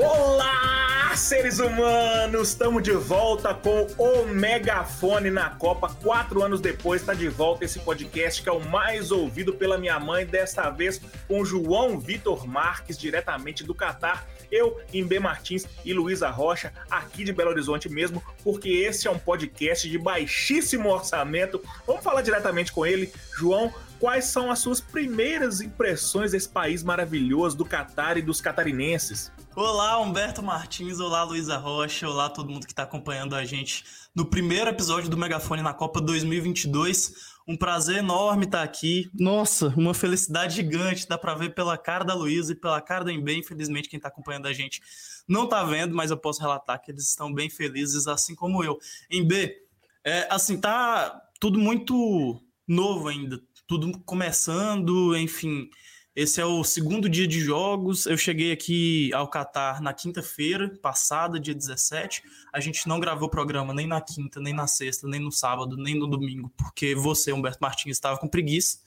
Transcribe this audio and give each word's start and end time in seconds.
Olá, 0.00 1.12
seres 1.16 1.58
humanos! 1.58 2.50
Estamos 2.50 2.84
de 2.84 2.92
volta 2.92 3.52
com 3.52 3.84
o 3.98 4.28
Megafone 4.28 5.28
na 5.28 5.50
Copa. 5.50 5.92
Quatro 5.92 6.40
anos 6.40 6.60
depois, 6.60 7.00
está 7.00 7.14
de 7.14 7.28
volta 7.28 7.64
esse 7.64 7.80
podcast 7.80 8.40
que 8.40 8.48
é 8.48 8.52
o 8.52 8.60
mais 8.60 9.10
ouvido 9.10 9.52
pela 9.54 9.76
minha 9.76 9.98
mãe, 9.98 10.24
desta 10.24 10.70
vez 10.70 11.00
com 11.26 11.44
João 11.44 11.98
Vitor 11.98 12.46
Marques, 12.46 12.96
diretamente 12.96 13.64
do 13.64 13.74
Catar. 13.74 14.24
Eu, 14.52 14.80
Imbê 14.94 15.18
Martins 15.18 15.66
e 15.84 15.92
Luísa 15.92 16.30
Rocha, 16.30 16.72
aqui 16.88 17.24
de 17.24 17.32
Belo 17.32 17.50
Horizonte 17.50 17.88
mesmo, 17.88 18.22
porque 18.44 18.68
esse 18.68 19.08
é 19.08 19.10
um 19.10 19.18
podcast 19.18 19.90
de 19.90 19.98
baixíssimo 19.98 20.90
orçamento. 20.90 21.60
Vamos 21.84 22.04
falar 22.04 22.22
diretamente 22.22 22.72
com 22.72 22.86
ele. 22.86 23.12
João, 23.36 23.74
quais 23.98 24.26
são 24.26 24.50
as 24.50 24.60
suas 24.60 24.80
primeiras 24.80 25.60
impressões 25.60 26.32
desse 26.32 26.48
país 26.48 26.82
maravilhoso 26.82 27.56
do 27.56 27.64
Catar 27.64 28.16
e 28.16 28.22
dos 28.22 28.40
catarinenses? 28.40 29.32
Olá, 29.56 30.00
Humberto 30.00 30.42
Martins, 30.42 31.00
olá, 31.00 31.24
Luísa 31.24 31.56
Rocha, 31.56 32.08
olá 32.08 32.28
todo 32.28 32.50
mundo 32.50 32.66
que 32.66 32.72
está 32.72 32.84
acompanhando 32.84 33.34
a 33.34 33.44
gente 33.44 33.84
no 34.14 34.24
primeiro 34.24 34.70
episódio 34.70 35.10
do 35.10 35.16
Megafone 35.16 35.62
na 35.62 35.74
Copa 35.74 36.00
2022. 36.00 37.38
Um 37.46 37.56
prazer 37.56 37.96
enorme 37.96 38.44
estar 38.44 38.62
aqui. 38.62 39.10
Nossa, 39.14 39.68
uma 39.76 39.94
felicidade 39.94 40.56
gigante, 40.56 41.08
dá 41.08 41.16
para 41.16 41.34
ver 41.34 41.54
pela 41.54 41.76
cara 41.76 42.04
da 42.04 42.14
Luísa 42.14 42.52
e 42.52 42.54
pela 42.54 42.80
cara 42.80 43.04
da 43.04 43.12
Embê, 43.12 43.38
infelizmente 43.38 43.88
quem 43.88 43.96
está 43.96 44.08
acompanhando 44.08 44.46
a 44.46 44.52
gente 44.52 44.80
não 45.26 45.44
está 45.44 45.64
vendo, 45.64 45.94
mas 45.94 46.10
eu 46.10 46.16
posso 46.16 46.40
relatar 46.40 46.80
que 46.80 46.90
eles 46.90 47.08
estão 47.08 47.32
bem 47.32 47.50
felizes, 47.50 48.06
assim 48.06 48.34
como 48.34 48.62
eu. 48.62 48.78
Embê, 49.10 49.56
é, 50.04 50.26
assim, 50.30 50.60
tá 50.60 51.20
tudo 51.40 51.58
muito 51.58 52.40
novo 52.68 53.08
ainda, 53.08 53.40
tudo 53.68 54.00
começando, 54.00 55.14
enfim, 55.14 55.68
esse 56.16 56.40
é 56.40 56.44
o 56.44 56.64
segundo 56.64 57.06
dia 57.06 57.28
de 57.28 57.38
jogos. 57.38 58.06
Eu 58.06 58.16
cheguei 58.16 58.50
aqui 58.50 59.12
ao 59.12 59.28
Catar 59.28 59.80
na 59.82 59.92
quinta-feira 59.92 60.76
passada, 60.82 61.38
dia 61.38 61.54
17. 61.54 62.22
A 62.52 62.58
gente 62.58 62.88
não 62.88 62.98
gravou 62.98 63.28
o 63.28 63.30
programa 63.30 63.74
nem 63.74 63.86
na 63.86 64.00
quinta, 64.00 64.40
nem 64.40 64.54
na 64.54 64.66
sexta, 64.66 65.06
nem 65.06 65.20
no 65.20 65.30
sábado, 65.30 65.76
nem 65.76 65.94
no 65.94 66.08
domingo, 66.08 66.50
porque 66.56 66.94
você, 66.94 67.30
Humberto 67.30 67.58
Martins, 67.60 67.92
estava 67.92 68.18
com 68.18 68.26
preguiça. 68.26 68.78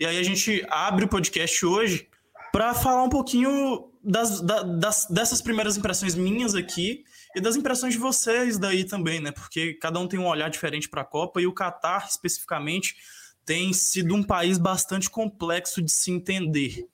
E 0.00 0.06
aí 0.06 0.18
a 0.18 0.22
gente 0.22 0.64
abre 0.70 1.04
o 1.04 1.08
podcast 1.08 1.64
hoje 1.64 2.08
para 2.50 2.74
falar 2.74 3.02
um 3.02 3.10
pouquinho 3.10 3.90
das, 4.02 4.40
das, 4.40 5.06
dessas 5.08 5.42
primeiras 5.42 5.76
impressões 5.76 6.14
minhas 6.14 6.54
aqui 6.54 7.04
e 7.36 7.40
das 7.40 7.54
impressões 7.54 7.94
de 7.94 8.00
vocês 8.00 8.58
daí 8.58 8.84
também, 8.84 9.20
né? 9.20 9.30
Porque 9.30 9.74
cada 9.74 10.00
um 10.00 10.08
tem 10.08 10.18
um 10.18 10.26
olhar 10.26 10.48
diferente 10.48 10.88
para 10.88 11.02
a 11.02 11.04
Copa 11.04 11.40
e 11.40 11.46
o 11.46 11.52
Catar 11.52 12.08
especificamente 12.08 12.96
tem 13.44 13.72
sido 13.72 14.14
um 14.14 14.22
país 14.22 14.58
bastante 14.58 15.10
complexo 15.10 15.82
de 15.82 15.90
se 15.90 16.10
entender, 16.10 16.88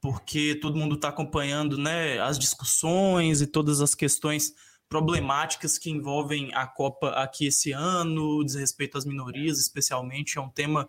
porque 0.00 0.54
todo 0.56 0.78
mundo 0.78 0.94
está 0.94 1.08
acompanhando 1.08 1.76
né, 1.76 2.18
as 2.20 2.38
discussões 2.38 3.40
e 3.40 3.46
todas 3.46 3.80
as 3.80 3.94
questões 3.94 4.54
problemáticas 4.88 5.78
que 5.78 5.90
envolvem 5.90 6.54
a 6.54 6.66
Copa 6.66 7.10
aqui 7.10 7.46
esse 7.46 7.72
ano, 7.72 8.44
desrespeito 8.44 8.96
às 8.96 9.04
minorias, 9.04 9.58
especialmente, 9.58 10.38
é 10.38 10.40
um 10.40 10.48
tema 10.48 10.88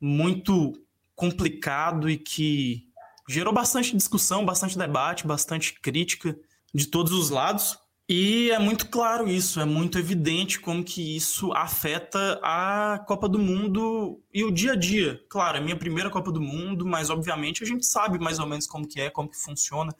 muito 0.00 0.72
complicado 1.14 2.08
e 2.08 2.16
que 2.16 2.86
gerou 3.28 3.52
bastante 3.52 3.96
discussão, 3.96 4.44
bastante 4.44 4.78
debate, 4.78 5.26
bastante 5.26 5.80
crítica 5.80 6.38
de 6.72 6.86
todos 6.86 7.12
os 7.12 7.30
lados. 7.30 7.78
E 8.08 8.52
é 8.52 8.58
muito 8.60 8.88
claro 8.88 9.28
isso, 9.28 9.58
é 9.58 9.64
muito 9.64 9.98
evidente 9.98 10.60
como 10.60 10.84
que 10.84 11.16
isso 11.16 11.52
afeta 11.52 12.38
a 12.40 13.04
Copa 13.04 13.28
do 13.28 13.36
Mundo 13.36 14.22
e 14.32 14.44
o 14.44 14.52
dia 14.52 14.72
a 14.72 14.76
dia. 14.76 15.20
Claro, 15.28 15.58
é 15.58 15.60
minha 15.60 15.74
primeira 15.74 16.08
Copa 16.08 16.30
do 16.30 16.40
Mundo, 16.40 16.86
mas 16.86 17.10
obviamente 17.10 17.64
a 17.64 17.66
gente 17.66 17.84
sabe 17.84 18.20
mais 18.20 18.38
ou 18.38 18.46
menos 18.46 18.64
como 18.68 18.86
que 18.86 19.00
é, 19.00 19.10
como 19.10 19.28
que 19.28 19.36
funciona, 19.36 19.92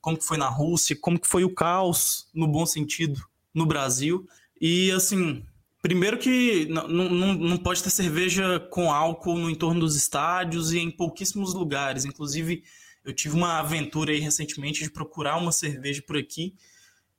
como 0.00 0.18
que 0.18 0.24
foi 0.24 0.36
na 0.36 0.48
Rússia, 0.48 0.98
como 1.00 1.20
que 1.20 1.28
foi 1.28 1.44
o 1.44 1.54
caos, 1.54 2.28
no 2.34 2.48
bom 2.48 2.66
sentido, 2.66 3.24
no 3.54 3.64
Brasil. 3.64 4.26
E 4.60 4.90
assim, 4.90 5.44
primeiro 5.80 6.18
que 6.18 6.66
não, 6.66 6.88
não 6.88 7.56
pode 7.58 7.80
ter 7.80 7.90
cerveja 7.90 8.58
com 8.72 8.90
álcool 8.90 9.38
no 9.38 9.48
entorno 9.48 9.78
dos 9.78 9.94
estádios 9.94 10.72
e 10.72 10.80
em 10.80 10.90
pouquíssimos 10.90 11.54
lugares. 11.54 12.04
Inclusive, 12.04 12.64
eu 13.04 13.14
tive 13.14 13.36
uma 13.36 13.60
aventura 13.60 14.10
aí 14.10 14.18
recentemente 14.18 14.82
de 14.82 14.90
procurar 14.90 15.36
uma 15.36 15.52
cerveja 15.52 16.02
por 16.04 16.16
aqui 16.16 16.56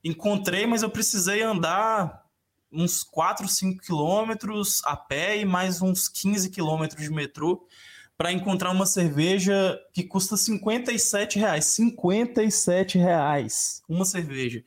encontrei, 0.04 0.66
mas 0.66 0.82
eu 0.82 0.90
precisei 0.90 1.42
andar 1.42 2.22
uns 2.70 3.02
4, 3.02 3.48
5 3.48 3.80
quilômetros 3.82 4.82
a 4.84 4.96
pé 4.96 5.38
e 5.38 5.44
mais 5.44 5.80
uns 5.80 6.08
15 6.08 6.50
quilômetros 6.50 7.02
de 7.02 7.10
metrô 7.10 7.66
para 8.16 8.32
encontrar 8.32 8.70
uma 8.70 8.86
cerveja 8.86 9.78
que 9.92 10.04
custa 10.04 10.36
57 10.36 11.38
reais. 11.38 11.64
57 11.66 12.98
reais 12.98 13.82
uma 13.88 14.04
cerveja. 14.04 14.62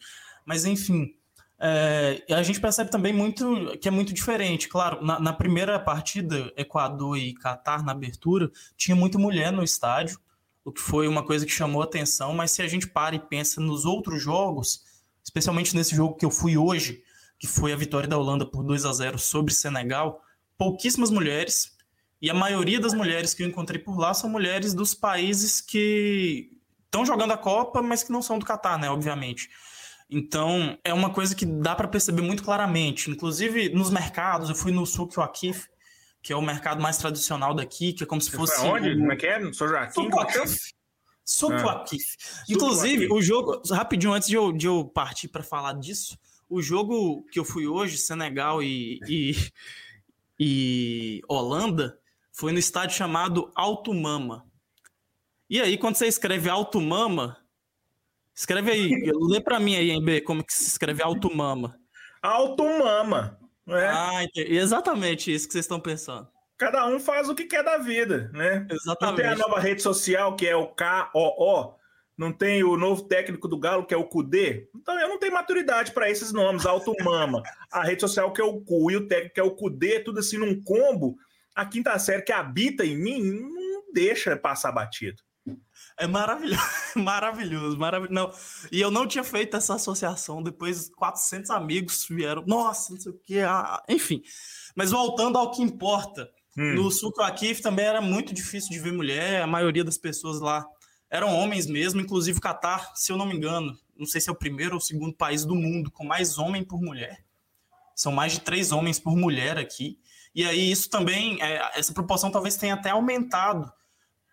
Mas 0.45 0.65
enfim, 0.65 1.13
é, 1.59 2.23
a 2.29 2.43
gente 2.43 2.61
percebe 2.61 2.89
também 2.89 3.13
muito 3.13 3.77
que 3.79 3.87
é 3.87 3.91
muito 3.91 4.13
diferente. 4.13 4.67
Claro, 4.67 5.03
na, 5.03 5.19
na 5.19 5.33
primeira 5.33 5.79
partida, 5.79 6.51
Equador 6.55 7.17
e 7.17 7.33
Catar, 7.33 7.83
na 7.83 7.91
abertura, 7.91 8.49
tinha 8.75 8.95
muita 8.95 9.17
mulher 9.17 9.51
no 9.51 9.63
estádio, 9.63 10.19
o 10.63 10.71
que 10.71 10.81
foi 10.81 11.07
uma 11.07 11.25
coisa 11.25 11.45
que 11.45 11.51
chamou 11.51 11.81
atenção, 11.81 12.33
mas 12.33 12.51
se 12.51 12.61
a 12.61 12.67
gente 12.67 12.87
para 12.87 13.15
e 13.15 13.19
pensa 13.19 13.61
nos 13.61 13.85
outros 13.85 14.21
jogos, 14.21 14.83
especialmente 15.31 15.75
nesse 15.75 15.93
jogo 15.93 16.15
que 16.15 16.23
eu 16.25 16.31
fui 16.31 16.57
hoje, 16.57 17.03
que 17.37 17.45
foi 17.47 17.73
a 17.73 17.75
vitória 17.75 18.07
da 18.07 18.17
Holanda 18.17 18.45
por 18.45 18.63
2 18.63 18.85
a 18.85 18.93
0 18.93 19.19
sobre 19.19 19.53
Senegal, 19.53 20.21
pouquíssimas 20.57 21.11
mulheres, 21.11 21.75
e 22.21 22.29
a 22.29 22.33
maioria 22.33 22.79
das 22.79 22.93
mulheres 22.93 23.33
que 23.33 23.43
eu 23.43 23.47
encontrei 23.47 23.77
por 23.79 23.97
lá 23.99 24.13
são 24.13 24.29
mulheres 24.29 24.73
dos 24.73 24.93
países 24.95 25.59
que 25.59 26.49
estão 26.85 27.05
jogando 27.05 27.33
a 27.33 27.37
Copa, 27.37 27.81
mas 27.81 28.03
que 28.03 28.11
não 28.11 28.21
são 28.21 28.39
do 28.39 28.45
Catar, 28.45 28.79
né, 28.79 28.89
obviamente. 28.89 29.49
Então, 30.09 30.77
é 30.85 30.93
uma 30.93 31.09
coisa 31.09 31.35
que 31.35 31.45
dá 31.45 31.75
para 31.75 31.89
perceber 31.89 32.21
muito 32.21 32.41
claramente. 32.41 33.11
Inclusive, 33.11 33.67
nos 33.69 33.89
mercados, 33.89 34.49
eu 34.49 34.55
fui 34.55 34.71
no 34.71 34.85
Souk 34.85 35.13
Wakif, 35.17 35.67
que 36.23 36.31
é 36.31 36.35
o 36.37 36.41
mercado 36.41 36.81
mais 36.81 36.97
tradicional 36.97 37.53
daqui, 37.53 37.91
que 37.91 38.03
é 38.03 38.07
como 38.07 38.21
se 38.21 38.31
Você 38.31 38.37
fosse. 38.37 38.55
foi 38.55 38.65
aonde? 38.69 38.89
o- 38.91 38.97
Como 38.97 39.11
é 39.11 39.15
que 39.17 39.27
é? 39.27 39.53
Sou 39.53 39.67
Joaquim? 39.67 40.09
Sukwakif. 41.27 42.15
Inclusive, 42.47 43.09
o 43.11 43.21
jogo, 43.21 43.61
rapidinho 43.69 44.13
antes 44.13 44.29
de 44.29 44.35
eu, 44.35 44.53
de 44.53 44.65
eu 44.65 44.85
partir 44.85 45.27
para 45.27 45.43
falar 45.43 45.73
disso, 45.73 46.17
o 46.49 46.61
jogo 46.61 47.25
que 47.29 47.37
eu 47.37 47.43
fui 47.43 47.67
hoje, 47.67 47.97
Senegal 47.97 48.63
e, 48.63 48.97
e, 49.09 49.35
e 50.39 51.21
Holanda, 51.27 51.99
foi 52.31 52.53
no 52.53 52.59
estádio 52.59 52.95
chamado 52.95 53.51
Alto 53.53 53.93
Mama. 53.93 54.45
E 55.49 55.59
aí, 55.61 55.77
quando 55.77 55.95
você 55.95 56.07
escreve 56.07 56.49
Alto 56.49 56.79
Mama, 56.79 57.37
escreve 58.33 58.71
aí, 58.71 58.89
lê 59.29 59.41
para 59.41 59.59
mim 59.59 59.75
aí, 59.75 59.91
MB, 59.99 60.21
como 60.21 60.43
que 60.43 60.53
se 60.53 60.67
escreve 60.67 61.03
Alto 61.03 61.35
Mama. 61.35 61.77
Alto 62.21 62.63
Mama. 62.63 63.37
né? 63.65 63.85
Ah, 63.85 64.23
entendi. 64.23 64.55
exatamente 64.55 65.33
isso 65.33 65.45
que 65.45 65.51
vocês 65.51 65.65
estão 65.65 65.79
pensando. 65.79 66.29
Cada 66.57 66.87
um 66.87 66.99
faz 66.99 67.29
o 67.29 67.35
que 67.35 67.45
quer 67.45 67.63
da 67.63 67.77
vida, 67.77 68.31
né? 68.33 68.59
Não 68.59 68.67
tem 68.67 68.77
a 68.77 69.33
Exatamente. 69.33 69.37
nova 69.39 69.59
rede 69.59 69.81
social 69.81 70.35
que 70.35 70.47
é 70.47 70.55
o 70.55 70.67
KOO, 70.67 71.75
não 72.17 72.33
tem 72.33 72.63
o 72.63 72.75
novo 72.75 73.03
técnico 73.03 73.47
do 73.47 73.59
Galo 73.59 73.85
que 73.85 73.93
é 73.93 73.97
o 73.97 74.07
Cudê. 74.07 74.67
Então 74.75 74.99
eu 74.99 75.07
não 75.07 75.19
tenho 75.19 75.33
maturidade 75.33 75.91
para 75.91 76.09
esses 76.09 76.33
nomes, 76.33 76.65
Alto 76.65 76.95
Mama. 77.03 77.43
A 77.71 77.83
rede 77.83 78.01
social 78.01 78.33
que 78.33 78.41
é 78.41 78.43
o 78.43 78.59
Cu 78.59 78.89
e 78.89 78.95
o 78.95 79.07
técnico 79.07 79.35
que 79.35 79.39
é 79.39 79.43
o 79.43 79.55
Cudê, 79.55 79.99
tudo 79.99 80.19
assim 80.19 80.37
num 80.37 80.61
combo. 80.63 81.15
A 81.53 81.65
quinta 81.65 81.97
série 81.99 82.23
que 82.23 82.31
habita 82.31 82.83
em 82.83 82.97
mim 82.97 83.21
não 83.21 83.93
deixa 83.93 84.35
passar 84.35 84.71
batido. 84.71 85.21
É 85.99 86.05
maravilhoso, 86.05 86.61
maravilhoso, 86.95 87.77
maravilhoso. 87.77 88.13
Não, 88.13 88.31
e 88.71 88.81
eu 88.81 88.91
não 88.91 89.07
tinha 89.07 89.23
feito 89.23 89.57
essa 89.57 89.75
associação. 89.75 90.43
Depois, 90.43 90.89
400 90.89 91.49
amigos 91.51 92.05
vieram. 92.09 92.43
Nossa, 92.45 92.93
não 92.93 92.99
sei 92.99 93.11
o 93.11 93.17
que. 93.17 93.39
Ah, 93.39 93.81
enfim. 93.89 94.21
Mas 94.75 94.91
voltando 94.91 95.37
ao 95.37 95.51
que 95.51 95.61
importa, 95.61 96.29
Hum. 96.57 96.73
no 96.73 96.89
Sulco 96.89 97.21
Akif 97.21 97.61
também 97.61 97.85
era 97.85 98.01
muito 98.01 98.33
difícil 98.33 98.71
de 98.71 98.79
ver 98.79 98.91
mulher. 98.91 99.41
A 99.41 99.47
maioria 99.47 99.83
das 99.83 99.97
pessoas 99.97 100.39
lá 100.39 100.65
eram 101.09 101.35
homens 101.35 101.67
mesmo. 101.67 102.01
Inclusive, 102.01 102.39
o 102.39 102.41
Catar, 102.41 102.93
se 102.95 103.11
eu 103.11 103.17
não 103.17 103.25
me 103.25 103.35
engano, 103.35 103.77
não 103.95 104.05
sei 104.05 104.19
se 104.19 104.29
é 104.29 104.31
o 104.31 104.35
primeiro 104.35 104.73
ou 104.73 104.77
o 104.79 104.81
segundo 104.81 105.13
país 105.13 105.45
do 105.45 105.55
mundo 105.55 105.91
com 105.91 106.05
mais 106.05 106.37
homem 106.37 106.63
por 106.63 106.81
mulher. 106.81 107.23
São 107.95 108.11
mais 108.11 108.33
de 108.33 108.41
três 108.41 108.71
homens 108.71 108.99
por 108.99 109.15
mulher 109.15 109.57
aqui. 109.57 109.99
E 110.33 110.43
aí, 110.45 110.71
isso 110.71 110.89
também, 110.89 111.41
é, 111.41 111.71
essa 111.79 111.93
proporção 111.93 112.31
talvez 112.31 112.55
tenha 112.57 112.73
até 112.73 112.89
aumentado 112.89 113.71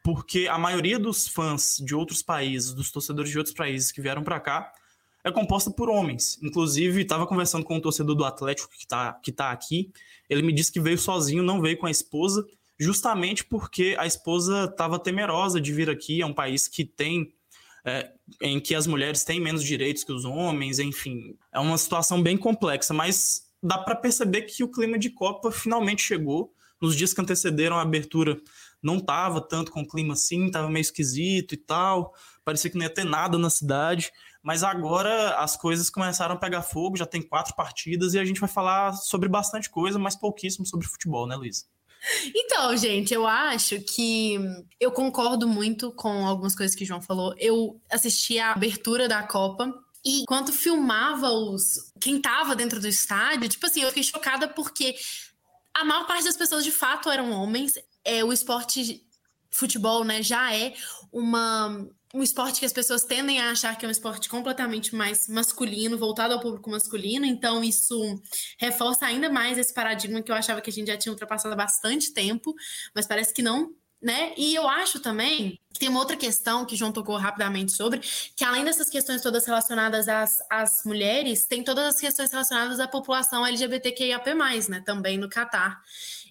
porque 0.05 0.47
a 0.49 0.59
maioria 0.59 0.99
dos 0.99 1.26
fãs 1.26 1.79
de 1.79 1.94
outros 1.94 2.23
países, 2.23 2.75
dos 2.75 2.93
torcedores 2.93 3.31
de 3.31 3.38
outros 3.38 3.56
países 3.56 3.91
que 3.91 4.03
vieram 4.03 4.23
para 4.23 4.38
cá, 4.38 4.71
é 5.25 5.32
composta 5.32 5.71
por 5.71 5.88
homens. 5.88 6.38
Inclusive, 6.43 7.03
estava 7.03 7.26
conversando 7.26 7.65
com 7.65 7.76
um 7.76 7.81
torcedor 7.81 8.15
do 8.15 8.25
Atlético 8.25 8.69
que 8.69 8.85
está 8.85 9.15
que 9.15 9.32
tá 9.32 9.50
aqui. 9.50 9.91
Ele 10.29 10.43
me 10.43 10.53
disse 10.53 10.71
que 10.71 10.81
veio 10.81 10.99
sozinho, 10.99 11.43
não 11.43 11.61
veio 11.61 11.79
com 11.79 11.87
a 11.87 11.91
esposa, 11.91 12.47
justamente 12.79 13.44
porque 13.44 13.97
a 13.99 14.06
esposa 14.06 14.69
estava 14.71 14.99
temerosa 14.99 15.61
de 15.61 15.73
vir 15.73 15.88
aqui. 15.88 16.21
É 16.21 16.26
um 16.26 16.35
país 16.35 16.69
que 16.69 16.85
tem. 16.85 17.32
é, 17.87 18.12
em 18.41 18.61
que 18.61 18.75
as 18.75 18.87
mulheres 18.87 19.25
têm 19.25 19.41
menos 19.41 19.65
direitos 19.65 20.05
que 20.05 20.12
os 20.12 20.25
homens, 20.25 20.79
enfim. 20.79 21.37
É 21.53 21.59
uma 21.59 21.79
situação 21.79 22.23
bem 22.23 22.37
complexa, 22.37 22.93
mas 22.93 23.44
dá 23.62 23.79
para 23.79 23.97
perceber 23.97 24.43
que 24.43 24.62
o 24.62 24.71
clima 24.71 24.99
de 24.99 25.11
Copa 25.11 25.50
finalmente 25.50 26.03
chegou. 26.03 26.53
Nos 26.81 26.94
dias 26.97 27.15
que 27.15 27.21
antecederam 27.21 27.79
a 27.79 27.82
abertura, 27.82 28.38
não 28.82 29.00
tava 29.00 29.41
tanto 29.41 29.73
com 29.73 29.87
clima 29.87 30.12
assim, 30.12 30.50
tava 30.50 30.69
meio 30.69 30.82
esquisito 30.82 31.55
e 31.55 31.56
tal. 31.56 32.12
Parecia 32.44 32.71
que 32.71 32.76
não 32.76 32.85
ia 32.85 32.91
ter 32.91 33.05
nada 33.05 33.38
na 33.38 33.49
cidade. 33.49 34.12
Mas 34.44 34.62
agora 34.62 35.37
as 35.37 35.56
coisas 35.56 35.88
começaram 35.88 36.35
a 36.35 36.38
pegar 36.38 36.61
fogo, 36.61 36.99
já 36.99 37.06
tem 37.06 37.23
quatro 37.23 37.56
partidas 37.56 38.12
e 38.12 38.19
a 38.19 38.25
gente 38.26 38.38
vai 38.38 38.49
falar 38.49 38.93
sobre 38.93 39.26
bastante 39.26 39.70
coisa, 39.70 39.99
mas 39.99 40.14
pouquíssimo 40.14 40.67
sobre 40.67 40.87
futebol, 40.87 41.26
né, 41.26 41.35
Luiz? 41.35 41.67
Então, 42.37 42.76
gente, 42.76 43.14
eu 43.14 43.26
acho 43.26 43.81
que 43.81 44.38
eu 44.79 44.93
concordo 44.93 45.49
muito 45.49 45.91
com 45.93 46.26
algumas 46.26 46.55
coisas 46.55 46.76
que 46.76 46.85
o 46.85 46.87
João 46.87 47.00
falou. 47.00 47.35
Eu 47.38 47.81
assisti 47.91 48.38
a 48.38 48.52
abertura 48.52 49.08
da 49.08 49.23
Copa 49.23 49.73
e 50.05 50.20
enquanto 50.20 50.52
filmava 50.52 51.31
os 51.31 51.90
quem 51.99 52.20
tava 52.20 52.55
dentro 52.55 52.79
do 52.79 52.87
estádio, 52.87 53.49
tipo 53.49 53.64
assim, 53.64 53.81
eu 53.81 53.88
fiquei 53.88 54.02
chocada 54.02 54.47
porque 54.47 54.94
a 55.73 55.87
maior 55.87 56.06
parte 56.06 56.25
das 56.25 56.37
pessoas 56.37 56.62
de 56.62 56.70
fato 56.70 57.08
eram 57.08 57.31
homens. 57.31 57.79
É, 58.05 58.23
o 58.23 58.31
esporte 58.31 59.02
futebol, 59.50 60.05
né, 60.05 60.23
já 60.23 60.55
é 60.55 60.75
uma 61.11 61.88
um 62.14 62.22
esporte 62.22 62.61
que 62.61 62.66
as 62.66 62.72
pessoas 62.72 63.02
tendem 63.02 63.40
a 63.40 63.50
achar 63.50 63.76
que 63.76 63.84
é 63.84 63.88
um 63.88 63.90
esporte 63.90 64.28
completamente 64.28 64.94
mais 64.94 65.26
masculino, 65.26 65.99
voltado 65.99 66.32
ao 66.32 66.40
público 66.40 66.70
masculino, 66.70 67.26
então 67.26 67.62
isso 67.64 67.99
reforça 68.56 69.05
ainda 69.05 69.28
mais 69.28 69.58
esse 69.58 69.75
paradigma 69.75 70.22
que 70.22 70.31
eu 70.31 70.37
achava 70.37 70.61
que 70.61 70.70
a 70.70 70.72
gente 70.72 70.87
já 70.87 70.96
tinha 70.96 71.11
ultrapassado 71.11 71.52
há 71.52 71.56
bastante 71.56 72.14
tempo, 72.14 72.55
mas 72.94 73.05
parece 73.05 73.34
que 73.34 73.43
não, 73.43 73.75
né? 74.00 74.32
E 74.37 74.55
eu 74.55 74.69
acho 74.69 75.00
também 75.00 75.58
que 75.72 75.81
tem 75.81 75.88
uma 75.88 75.99
outra 75.99 76.16
questão 76.16 76.64
que 76.64 76.76
João 76.76 76.93
tocou 76.93 77.16
rapidamente 77.16 77.72
sobre, 77.72 78.00
que 78.37 78.44
além 78.44 78.64
dessas 78.64 78.88
questões 78.88 79.20
todas 79.20 79.44
relacionadas 79.44 80.06
às, 80.06 80.38
às 80.49 80.84
mulheres, 80.84 81.46
tem 81.46 81.64
todas 81.64 81.96
as 81.96 82.00
questões 82.00 82.31
relacionadas 82.31 82.78
à 82.78 82.87
população 82.87 83.44
LGBTQIAP+, 83.44 84.34
né, 84.69 84.82
também 84.87 85.19
no 85.19 85.28
Catar. 85.28 85.82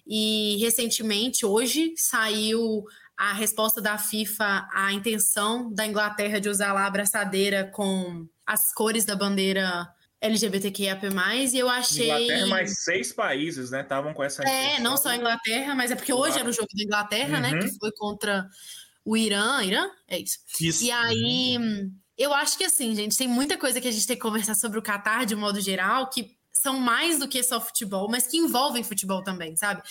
E 0.06 0.56
recentemente, 0.60 1.44
hoje, 1.44 1.94
saiu 1.96 2.84
a 3.16 3.32
resposta 3.32 3.80
da 3.80 3.96
FIFA 3.96 4.68
à 4.72 4.92
intenção 4.92 5.72
da 5.72 5.86
Inglaterra 5.86 6.40
de 6.40 6.48
usar 6.48 6.72
lá 6.72 6.82
a 6.82 6.86
abraçadeira 6.86 7.70
com 7.72 8.26
as 8.46 8.72
cores 8.74 9.04
da 9.04 9.14
bandeira 9.14 9.88
LGBTQIAP+, 10.20 11.06
e 11.52 11.58
eu 11.58 11.68
achei... 11.68 12.06
Inglaterra 12.06 12.46
mais 12.46 12.82
seis 12.82 13.12
países, 13.12 13.70
né, 13.70 13.82
estavam 13.82 14.14
com 14.14 14.24
essa... 14.24 14.42
É, 14.42 14.80
não 14.80 14.96
só 14.96 15.10
a 15.10 15.16
Inglaterra, 15.16 15.74
mas 15.74 15.90
é 15.90 15.96
porque 15.96 16.12
hoje 16.12 16.38
era 16.38 16.48
o 16.48 16.52
jogo 16.52 16.68
da 16.74 16.82
Inglaterra, 16.82 17.36
uhum. 17.36 17.42
né, 17.42 17.58
que 17.58 17.78
foi 17.78 17.92
contra 17.92 18.48
o 19.04 19.16
Irã, 19.16 19.62
Irã? 19.62 19.86
É 20.08 20.18
isso. 20.18 20.38
isso. 20.60 20.82
E 20.82 20.90
aí, 20.90 21.58
eu 22.16 22.32
acho 22.32 22.56
que 22.56 22.64
assim, 22.64 22.94
gente, 22.94 23.18
tem 23.18 23.28
muita 23.28 23.58
coisa 23.58 23.80
que 23.80 23.88
a 23.88 23.92
gente 23.92 24.06
tem 24.06 24.16
que 24.16 24.22
conversar 24.22 24.54
sobre 24.54 24.78
o 24.78 24.82
Qatar 24.82 25.26
de 25.26 25.36
modo 25.36 25.60
geral, 25.60 26.08
que 26.08 26.34
são 26.50 26.80
mais 26.80 27.18
do 27.18 27.28
que 27.28 27.42
só 27.42 27.60
futebol, 27.60 28.08
mas 28.08 28.26
que 28.26 28.38
envolvem 28.38 28.82
futebol 28.82 29.22
também, 29.22 29.54
sabe? 29.56 29.82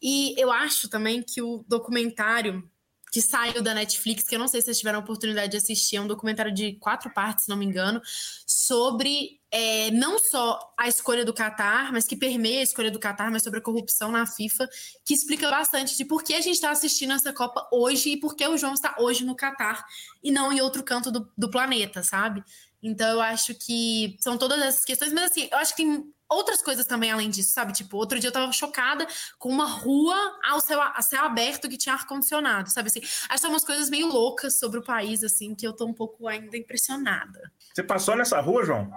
E 0.00 0.34
eu 0.40 0.50
acho 0.50 0.88
também 0.88 1.22
que 1.22 1.42
o 1.42 1.62
documentário 1.68 2.66
que 3.12 3.20
saiu 3.20 3.62
da 3.62 3.74
Netflix, 3.74 4.24
que 4.24 4.34
eu 4.34 4.38
não 4.38 4.48
sei 4.48 4.62
se 4.62 4.64
vocês 4.64 4.78
tiveram 4.78 4.98
a 4.98 5.02
oportunidade 5.02 5.50
de 5.50 5.58
assistir, 5.58 5.96
é 5.96 6.00
um 6.00 6.06
documentário 6.06 6.50
de 6.50 6.72
quatro 6.80 7.12
partes, 7.12 7.44
se 7.44 7.50
não 7.50 7.58
me 7.58 7.66
engano, 7.66 8.00
sobre 8.46 9.38
é, 9.50 9.90
não 9.90 10.18
só 10.18 10.58
a 10.78 10.88
escolha 10.88 11.22
do 11.22 11.34
Qatar, 11.34 11.92
mas 11.92 12.06
que 12.06 12.16
permeia 12.16 12.60
a 12.60 12.62
escolha 12.62 12.90
do 12.90 12.98
Qatar, 12.98 13.30
mas 13.30 13.42
sobre 13.42 13.58
a 13.58 13.62
corrupção 13.62 14.10
na 14.10 14.26
FIFA, 14.26 14.66
que 15.04 15.12
explica 15.12 15.50
bastante 15.50 15.94
de 15.94 16.06
por 16.06 16.24
que 16.24 16.32
a 16.32 16.40
gente 16.40 16.54
está 16.54 16.70
assistindo 16.70 17.12
essa 17.12 17.34
Copa 17.34 17.68
hoje 17.70 18.12
e 18.12 18.16
por 18.16 18.34
que 18.34 18.48
o 18.48 18.56
João 18.56 18.72
está 18.72 18.96
hoje 18.98 19.26
no 19.26 19.36
Qatar 19.36 19.84
e 20.24 20.30
não 20.30 20.50
em 20.50 20.62
outro 20.62 20.82
canto 20.82 21.12
do, 21.12 21.30
do 21.36 21.50
planeta, 21.50 22.02
sabe? 22.02 22.42
Então 22.82 23.10
eu 23.10 23.20
acho 23.20 23.54
que 23.54 24.16
são 24.20 24.38
todas 24.38 24.58
essas 24.58 24.86
questões, 24.86 25.12
mas 25.12 25.30
assim, 25.30 25.48
eu 25.52 25.58
acho 25.58 25.76
que 25.76 25.82
tem 25.84 26.10
outras 26.32 26.62
coisas 26.62 26.86
também 26.86 27.10
além 27.10 27.30
disso, 27.30 27.52
sabe? 27.52 27.72
Tipo, 27.72 27.96
outro 27.96 28.18
dia 28.18 28.28
eu 28.28 28.32
tava 28.32 28.50
chocada 28.52 29.06
com 29.38 29.48
uma 29.48 29.66
rua 29.66 30.16
ao 30.42 30.60
céu, 30.60 30.80
a 30.80 31.02
céu 31.02 31.24
aberto 31.24 31.68
que 31.68 31.76
tinha 31.76 31.94
ar-condicionado, 31.94 32.70
sabe? 32.70 32.88
Assim, 32.88 33.00
acho 33.28 33.42
que 33.42 33.48
umas 33.48 33.64
coisas 33.64 33.90
meio 33.90 34.06
loucas 34.06 34.58
sobre 34.58 34.78
o 34.78 34.84
país, 34.84 35.22
assim, 35.22 35.54
que 35.54 35.66
eu 35.66 35.72
tô 35.72 35.86
um 35.86 35.94
pouco 35.94 36.28
ainda 36.28 36.56
impressionada. 36.56 37.50
Você 37.74 37.82
passou 37.82 38.16
nessa 38.16 38.40
rua, 38.40 38.64
João? 38.64 38.92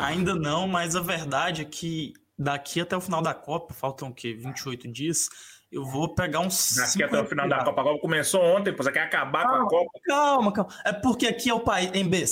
Ainda 0.00 0.34
não, 0.34 0.66
mas 0.66 0.96
a 0.96 1.00
verdade 1.00 1.62
é 1.62 1.64
que 1.64 2.14
daqui 2.38 2.80
até 2.80 2.96
o 2.96 3.00
final 3.00 3.22
da 3.22 3.34
Copa, 3.34 3.72
faltam 3.74 4.08
o 4.08 4.14
quê? 4.14 4.34
28 4.34 4.90
dias. 4.90 5.28
Eu 5.70 5.84
vou 5.84 6.14
pegar 6.14 6.40
uns. 6.40 6.76
Daqui 6.76 7.02
até 7.02 7.20
o 7.20 7.26
final 7.26 7.48
da 7.48 7.64
Copa. 7.64 7.80
A 7.80 7.84
Copa 7.84 8.00
começou 8.00 8.40
ontem, 8.40 8.74
você 8.74 8.92
quer 8.92 9.02
acabar 9.02 9.42
calma, 9.42 9.68
com 9.68 9.76
a 9.76 9.78
Copa? 9.80 10.00
Calma, 10.04 10.52
calma. 10.52 10.74
É 10.84 10.92
porque 10.92 11.26
aqui 11.26 11.50
é 11.50 11.54
o 11.54 11.60
país. 11.60 11.90
Em 11.92 12.08
B, 12.08 12.24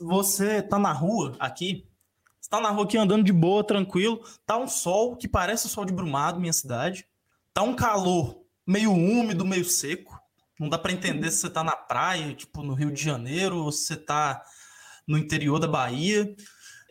você 0.00 0.62
tá 0.62 0.78
na 0.78 0.92
rua 0.92 1.36
aqui, 1.38 1.86
tá 2.50 2.60
na 2.60 2.70
rua 2.70 2.84
aqui 2.84 2.98
andando 2.98 3.24
de 3.24 3.32
boa, 3.32 3.64
tranquilo. 3.64 4.20
Tá 4.44 4.58
um 4.58 4.66
sol 4.66 5.16
que 5.16 5.28
parece 5.28 5.66
o 5.66 5.68
sol 5.68 5.84
de 5.84 5.92
Brumado, 5.92 6.40
minha 6.40 6.52
cidade. 6.52 7.06
Tá 7.54 7.62
um 7.62 7.74
calor 7.74 8.42
meio 8.66 8.92
úmido, 8.92 9.46
meio 9.46 9.64
seco. 9.64 10.20
Não 10.58 10.68
dá 10.68 10.76
para 10.76 10.92
entender 10.92 11.30
se 11.30 11.38
você 11.38 11.48
tá 11.48 11.64
na 11.64 11.76
praia, 11.76 12.34
tipo 12.34 12.62
no 12.62 12.74
Rio 12.74 12.92
de 12.92 13.02
Janeiro, 13.02 13.64
ou 13.64 13.72
se 13.72 13.86
você 13.86 13.96
tá 13.96 14.42
no 15.06 15.16
interior 15.16 15.58
da 15.58 15.68
Bahia. 15.68 16.34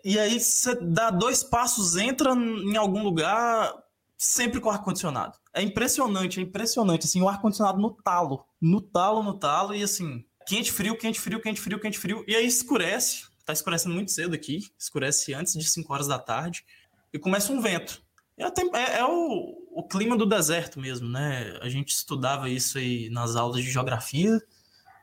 E 0.03 0.17
aí 0.17 0.39
você 0.39 0.75
dá 0.75 1.11
dois 1.11 1.43
passos, 1.43 1.97
entra 1.97 2.33
em 2.33 2.77
algum 2.77 3.03
lugar, 3.03 3.73
sempre 4.17 4.61
com 4.61 4.69
ar-condicionado. 4.69 5.37
É 5.53 5.61
impressionante, 5.61 6.39
é 6.39 6.43
impressionante. 6.43 7.05
Assim, 7.05 7.21
o 7.21 7.27
ar-condicionado 7.27 7.79
no 7.79 7.91
talo. 7.91 8.45
No 8.61 8.81
talo, 8.81 9.21
no 9.21 9.37
talo, 9.37 9.75
e 9.75 9.83
assim, 9.83 10.25
quente, 10.47 10.71
frio, 10.71 10.97
quente, 10.97 11.19
frio, 11.19 11.41
quente, 11.41 11.59
frio, 11.59 11.79
quente, 11.79 11.99
frio. 11.99 12.23
E 12.27 12.35
aí 12.35 12.47
escurece 12.47 13.28
tá 13.49 13.53
escurecendo 13.53 13.95
muito 13.95 14.11
cedo 14.11 14.35
aqui, 14.35 14.69
escurece 14.77 15.33
antes 15.33 15.53
de 15.53 15.67
5 15.67 15.91
horas 15.91 16.07
da 16.07 16.19
tarde, 16.19 16.63
e 17.11 17.17
começa 17.17 17.51
um 17.51 17.59
vento. 17.59 17.99
É, 18.37 18.43
é, 18.43 18.99
é 18.99 19.05
o, 19.05 19.67
o, 19.71 19.83
clima 19.87 20.15
do 20.15 20.25
deserto 20.25 20.79
mesmo, 20.79 21.09
né? 21.09 21.57
A 21.59 21.67
gente 21.67 21.89
estudava 21.89 22.47
isso 22.47 22.77
aí 22.77 23.09
nas 23.09 23.35
aulas 23.35 23.63
de 23.63 23.71
geografia, 23.71 24.39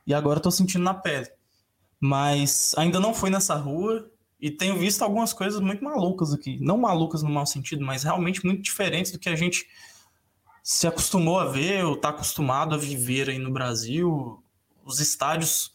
e 0.07 0.15
agora 0.15 0.39
tô 0.39 0.51
sentindo 0.51 0.85
na 0.85 0.95
pele. 0.95 1.29
Mas 1.99 2.73
ainda 2.77 3.01
não 3.01 3.13
fui 3.13 3.31
nessa 3.31 3.57
rua, 3.57 4.09
e 4.41 4.49
tenho 4.49 4.79
visto 4.79 5.03
algumas 5.03 5.33
coisas 5.33 5.61
muito 5.61 5.83
malucas 5.83 6.33
aqui. 6.33 6.57
Não 6.61 6.79
malucas 6.79 7.25
no 7.25 7.31
mau 7.31 7.47
sentido, 7.47 7.85
mas 7.85 8.05
realmente 8.05 8.47
muito 8.47 8.63
diferentes 8.63 9.11
do 9.11 9.19
que 9.19 9.29
a 9.29 9.35
gente 9.35 9.67
se 10.63 10.87
acostumou 10.87 11.41
a 11.41 11.47
ver, 11.47 11.85
ou 11.85 11.97
tá 11.97 12.11
acostumado 12.11 12.77
a 12.77 12.79
viver 12.79 13.29
aí 13.29 13.39
no 13.39 13.51
Brasil. 13.51 14.41
Os 14.85 15.01
estádios 15.01 15.75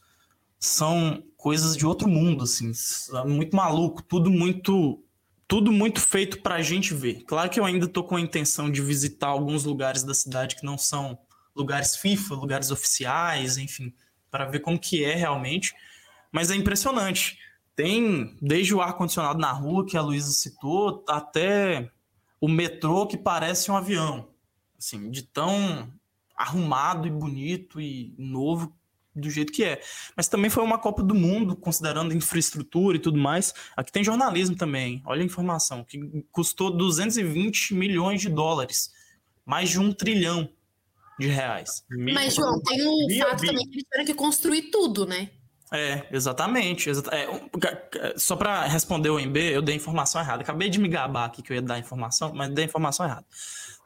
são 0.58 1.22
coisas 1.42 1.76
de 1.76 1.88
outro 1.88 2.08
mundo, 2.08 2.44
assim, 2.44 2.72
muito 3.26 3.56
maluco, 3.56 4.04
tudo 4.04 4.30
muito 4.30 5.04
tudo 5.48 5.70
muito 5.70 6.00
feito 6.00 6.42
para 6.42 6.56
a 6.56 6.62
gente 6.62 6.94
ver. 6.94 7.24
Claro 7.24 7.50
que 7.50 7.60
eu 7.60 7.66
ainda 7.66 7.86
tô 7.86 8.06
com 8.06 8.16
a 8.16 8.22
intenção 8.22 8.72
de 8.72 8.82
visitar 8.82 9.28
alguns 9.28 9.66
lugares 9.66 10.02
da 10.02 10.14
cidade 10.14 10.56
que 10.56 10.64
não 10.64 10.78
são 10.78 11.18
lugares 11.54 11.98
FIFA, 11.98 12.36
lugares 12.36 12.72
oficiais, 12.72 13.58
enfim, 13.58 13.94
para 14.30 14.46
ver 14.46 14.60
como 14.60 14.80
que 14.80 15.04
é 15.04 15.14
realmente. 15.14 15.74
Mas 16.32 16.52
é 16.52 16.56
impressionante. 16.56 17.38
Tem 17.76 18.38
desde 18.42 18.74
o 18.74 18.82
ar 18.82 18.94
condicionado 18.94 19.40
na 19.40 19.52
rua 19.52 19.86
que 19.86 19.98
a 19.98 20.02
Luísa 20.02 20.32
citou, 20.32 21.04
até 21.10 21.92
o 22.40 22.48
metrô 22.48 23.06
que 23.06 23.18
parece 23.18 23.70
um 23.70 23.76
avião, 23.76 24.30
assim, 24.78 25.12
de 25.12 25.24
tão 25.24 25.92
arrumado 26.34 27.08
e 27.08 27.12
bonito 27.12 27.82
e 27.82 28.16
novo 28.18 28.74
do 29.16 29.30
jeito 29.30 29.52
que 29.52 29.64
é. 29.64 29.82
Mas 30.16 30.28
também 30.28 30.50
foi 30.50 30.64
uma 30.64 30.78
Copa 30.78 31.04
do 31.04 31.14
Mundo, 31.14 31.56
considerando 31.56 32.14
infraestrutura 32.14 32.98
e 32.98 33.00
tudo 33.00 33.20
mais. 33.20 33.54
Aqui 33.76 33.92
tem 33.92 34.04
jornalismo 34.04 34.56
também, 34.56 35.02
olha 35.06 35.22
a 35.22 35.26
informação, 35.26 35.84
que 35.84 36.00
custou 36.32 36.76
220 36.76 37.74
milhões 37.74 38.22
de 38.22 38.30
dólares, 38.30 38.92
mais 39.46 39.70
de 39.70 39.80
um 39.80 39.92
trilhão 39.92 40.50
de 41.20 41.28
reais. 41.28 41.84
Mas, 41.90 42.36
João, 42.36 42.60
tem 42.62 42.88
um 42.88 43.20
fato 43.20 43.46
também 43.46 43.68
que 43.68 43.74
eles 43.74 43.84
tiveram 43.84 44.06
que 44.06 44.14
construir 44.14 44.64
tudo, 44.72 45.06
né? 45.06 45.30
É, 45.74 46.06
exatamente. 46.12 46.90
É, 46.90 48.14
só 48.18 48.36
para 48.36 48.66
responder 48.66 49.10
o 49.10 49.18
MB, 49.18 49.38
eu 49.38 49.62
dei 49.62 49.76
a 49.76 49.78
informação 49.78 50.20
errada. 50.20 50.42
Acabei 50.44 50.70
de 50.70 50.78
me 50.80 50.90
gabar 50.90 51.26
aqui 51.26 51.42
que 51.42 51.52
eu 51.52 51.56
ia 51.56 51.62
dar 51.62 51.76
a 51.76 51.80
informação, 51.80 52.34
mas 52.34 52.50
dei 52.50 52.66
a 52.66 52.68
informação 52.68 53.06
errada. 53.06 53.26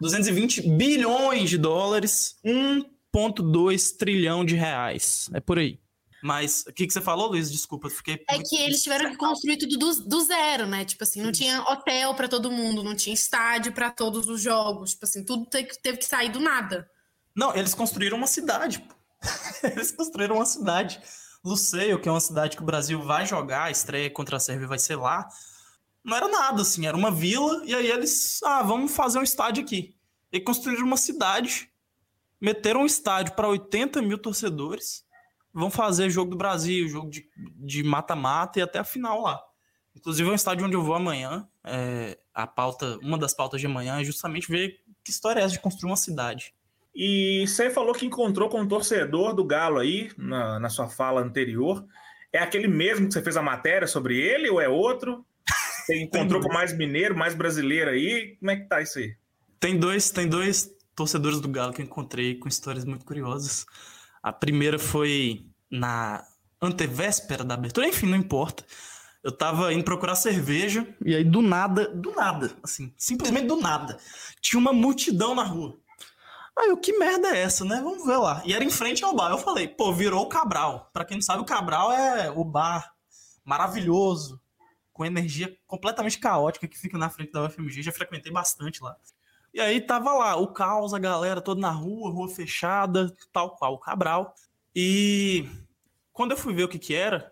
220 0.01 0.67
bilhões 0.69 1.49
de 1.49 1.57
dólares, 1.57 2.37
um 2.43 2.83
1,2 3.15 3.97
trilhão 3.97 4.43
de 4.45 4.55
reais. 4.55 5.29
É 5.33 5.39
por 5.39 5.57
aí. 5.57 5.79
Mas 6.25 6.65
o 6.67 6.73
que, 6.73 6.87
que 6.87 6.93
você 6.93 7.01
falou, 7.01 7.27
Luiz? 7.27 7.51
Desculpa, 7.51 7.87
fiquei. 7.89 8.23
É 8.27 8.39
que 8.39 8.57
eles 8.57 8.81
tiveram 8.81 9.11
que 9.11 9.17
construir 9.17 9.57
tudo 9.57 9.77
do, 9.77 10.07
do 10.07 10.21
zero, 10.21 10.65
né? 10.65 10.83
Tipo 10.83 11.03
assim, 11.03 11.21
não 11.21 11.29
Isso. 11.29 11.41
tinha 11.41 11.61
hotel 11.61 12.15
para 12.15 12.27
todo 12.27 12.51
mundo, 12.51 12.83
não 12.83 12.95
tinha 12.95 13.13
estádio 13.13 13.71
para 13.71 13.91
todos 13.91 14.27
os 14.27 14.41
jogos. 14.41 14.91
Tipo 14.91 15.05
assim, 15.05 15.23
tudo 15.23 15.45
teve, 15.45 15.69
teve 15.83 15.97
que 15.99 16.05
sair 16.05 16.29
do 16.29 16.39
nada. 16.39 16.89
Não, 17.35 17.55
eles 17.55 17.75
construíram 17.75 18.17
uma 18.17 18.25
cidade. 18.25 18.83
eles 19.63 19.91
construíram 19.91 20.37
uma 20.37 20.45
cidade. 20.45 20.99
Luceio, 21.43 22.01
que 22.01 22.09
é 22.09 22.11
uma 22.11 22.19
cidade 22.19 22.57
que 22.57 22.63
o 22.63 22.65
Brasil 22.65 22.99
vai 23.03 23.27
jogar, 23.27 23.65
a 23.65 23.71
estreia 23.71 24.09
contra 24.09 24.37
a 24.37 24.39
Sérvia 24.39 24.67
vai 24.67 24.79
ser 24.79 24.95
lá. 24.95 25.27
Não 26.03 26.17
era 26.17 26.27
nada, 26.27 26.63
assim, 26.63 26.87
era 26.87 26.97
uma 26.97 27.11
vila, 27.11 27.61
e 27.65 27.75
aí 27.75 27.91
eles, 27.91 28.41
ah, 28.43 28.63
vamos 28.63 28.95
fazer 28.95 29.19
um 29.19 29.23
estádio 29.23 29.63
aqui. 29.63 29.95
E 30.31 30.39
construíram 30.39 30.85
uma 30.85 30.97
cidade 30.97 31.69
meteram 32.39 32.81
um 32.81 32.85
estádio 32.85 33.33
para 33.33 33.47
80 33.47 34.01
mil 34.01 34.17
torcedores, 34.17 35.05
vão 35.53 35.69
fazer 35.69 36.09
jogo 36.09 36.31
do 36.31 36.37
Brasil, 36.37 36.87
jogo 36.87 37.09
de 37.35 37.83
mata-mata 37.83 38.59
e 38.59 38.61
até 38.61 38.79
a 38.79 38.83
final 38.83 39.21
lá. 39.21 39.41
Inclusive 39.95 40.27
é 40.27 40.31
um 40.31 40.35
estádio 40.35 40.65
onde 40.65 40.75
eu 40.75 40.83
vou 40.83 40.93
amanhã. 40.93 41.47
É, 41.63 42.17
a 42.33 42.45
pauta, 42.45 42.97
uma 43.01 43.17
das 43.17 43.33
pautas 43.33 43.61
de 43.61 43.67
amanhã 43.67 44.01
é 44.01 44.03
justamente 44.03 44.51
ver 44.51 44.81
que 45.03 45.11
história 45.11 45.39
é 45.39 45.43
essa 45.43 45.53
de 45.53 45.61
construir 45.61 45.89
uma 45.89 45.95
cidade. 45.95 46.53
E 46.93 47.45
você 47.47 47.69
falou 47.69 47.93
que 47.93 48.05
encontrou 48.05 48.49
com 48.49 48.61
um 48.61 48.67
torcedor 48.67 49.33
do 49.33 49.45
Galo 49.45 49.79
aí, 49.79 50.11
na, 50.17 50.59
na 50.59 50.69
sua 50.69 50.89
fala 50.89 51.21
anterior. 51.21 51.85
é 52.31 52.39
aquele 52.39 52.67
mesmo 52.67 53.07
que 53.07 53.13
você 53.13 53.21
fez 53.21 53.37
a 53.37 53.41
matéria 53.41 53.87
sobre 53.87 54.17
ele 54.17 54.49
ou 54.49 54.59
é 54.59 54.67
outro? 54.67 55.25
Você 55.85 56.01
encontrou 56.01 56.41
com 56.43 56.51
mais 56.51 56.75
mineiro, 56.77 57.15
mais 57.15 57.33
brasileiro 57.33 57.91
aí? 57.91 58.35
Como 58.39 58.51
é 58.51 58.57
que 58.57 58.67
tá 58.67 58.81
isso 58.81 58.99
aí? 58.99 59.15
Tem 59.59 59.77
dois, 59.77 60.09
tem 60.09 60.27
dois 60.27 60.74
torcedores 60.95 61.39
do 61.39 61.49
Galo 61.49 61.73
que 61.73 61.81
eu 61.81 61.85
encontrei 61.85 62.35
com 62.35 62.47
histórias 62.47 62.85
muito 62.85 63.05
curiosas. 63.05 63.65
A 64.23 64.31
primeira 64.31 64.79
foi 64.79 65.45
na 65.69 66.23
antevéspera 66.61 67.43
da 67.43 67.53
abertura, 67.53 67.87
enfim, 67.87 68.07
não 68.07 68.17
importa. 68.17 68.65
Eu 69.23 69.31
tava 69.31 69.73
indo 69.73 69.83
procurar 69.83 70.15
cerveja 70.15 70.87
e 71.03 71.15
aí 71.15 71.23
do 71.23 71.41
nada, 71.41 71.87
do 71.89 72.11
nada, 72.11 72.55
assim, 72.63 72.93
simplesmente 72.97 73.47
do 73.47 73.55
nada, 73.55 73.97
tinha 74.39 74.59
uma 74.59 74.71
multidão 74.71 75.33
na 75.33 75.43
rua. 75.43 75.77
Aí 76.57 76.69
eu, 76.69 76.77
que 76.77 76.97
merda 76.97 77.35
é 77.35 77.41
essa, 77.41 77.65
né? 77.65 77.81
Vamos 77.83 78.05
ver 78.05 78.17
lá. 78.17 78.41
E 78.45 78.53
era 78.53 78.63
em 78.63 78.69
frente 78.69 79.03
ao 79.03 79.13
bar. 79.13 79.29
Eu 79.29 79.37
falei, 79.37 79.67
pô, 79.67 79.91
virou 79.91 80.23
o 80.23 80.29
Cabral. 80.29 80.89
Para 80.93 81.03
quem 81.03 81.17
não 81.17 81.21
sabe, 81.21 81.41
o 81.41 81.45
Cabral 81.45 81.91
é 81.91 82.31
o 82.31 82.45
bar 82.45 82.93
maravilhoso, 83.43 84.39
com 84.93 85.03
energia 85.03 85.53
completamente 85.67 86.17
caótica 86.17 86.67
que 86.67 86.77
fica 86.77 86.97
na 86.97 87.09
frente 87.09 87.33
da 87.33 87.43
UFMG. 87.43 87.83
Já 87.83 87.91
frequentei 87.91 88.31
bastante 88.31 88.81
lá. 88.81 88.95
E 89.55 89.61
aí 89.61 89.79
tava 89.79 90.11
lá, 90.11 90.35
o 90.35 90.47
caos, 90.47 90.93
a 90.93 90.99
galera 90.99 91.39
toda 91.39 91.61
na 91.61 91.71
rua, 91.71 92.11
rua 92.11 92.27
fechada, 92.27 93.15
tal 93.31 93.55
qual 93.55 93.75
o 93.75 93.79
Cabral. 93.79 94.35
E 94.75 95.47
quando 96.11 96.31
eu 96.31 96.37
fui 96.37 96.53
ver 96.53 96.65
o 96.65 96.67
que 96.67 96.77
que 96.77 96.93
era, 96.93 97.31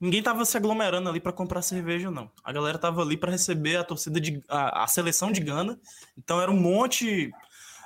ninguém 0.00 0.22
tava 0.22 0.44
se 0.44 0.56
aglomerando 0.56 1.08
ali 1.08 1.18
para 1.18 1.32
comprar 1.32 1.62
cerveja, 1.62 2.12
não. 2.12 2.30
A 2.44 2.52
galera 2.52 2.78
tava 2.78 3.02
ali 3.02 3.16
para 3.16 3.32
receber 3.32 3.74
a 3.74 3.82
torcida 3.82 4.20
de 4.20 4.40
a, 4.48 4.84
a, 4.84 4.86
seleção 4.86 5.32
de 5.32 5.40
Gana. 5.40 5.76
Então 6.16 6.40
era 6.40 6.48
um 6.48 6.60
monte 6.60 7.32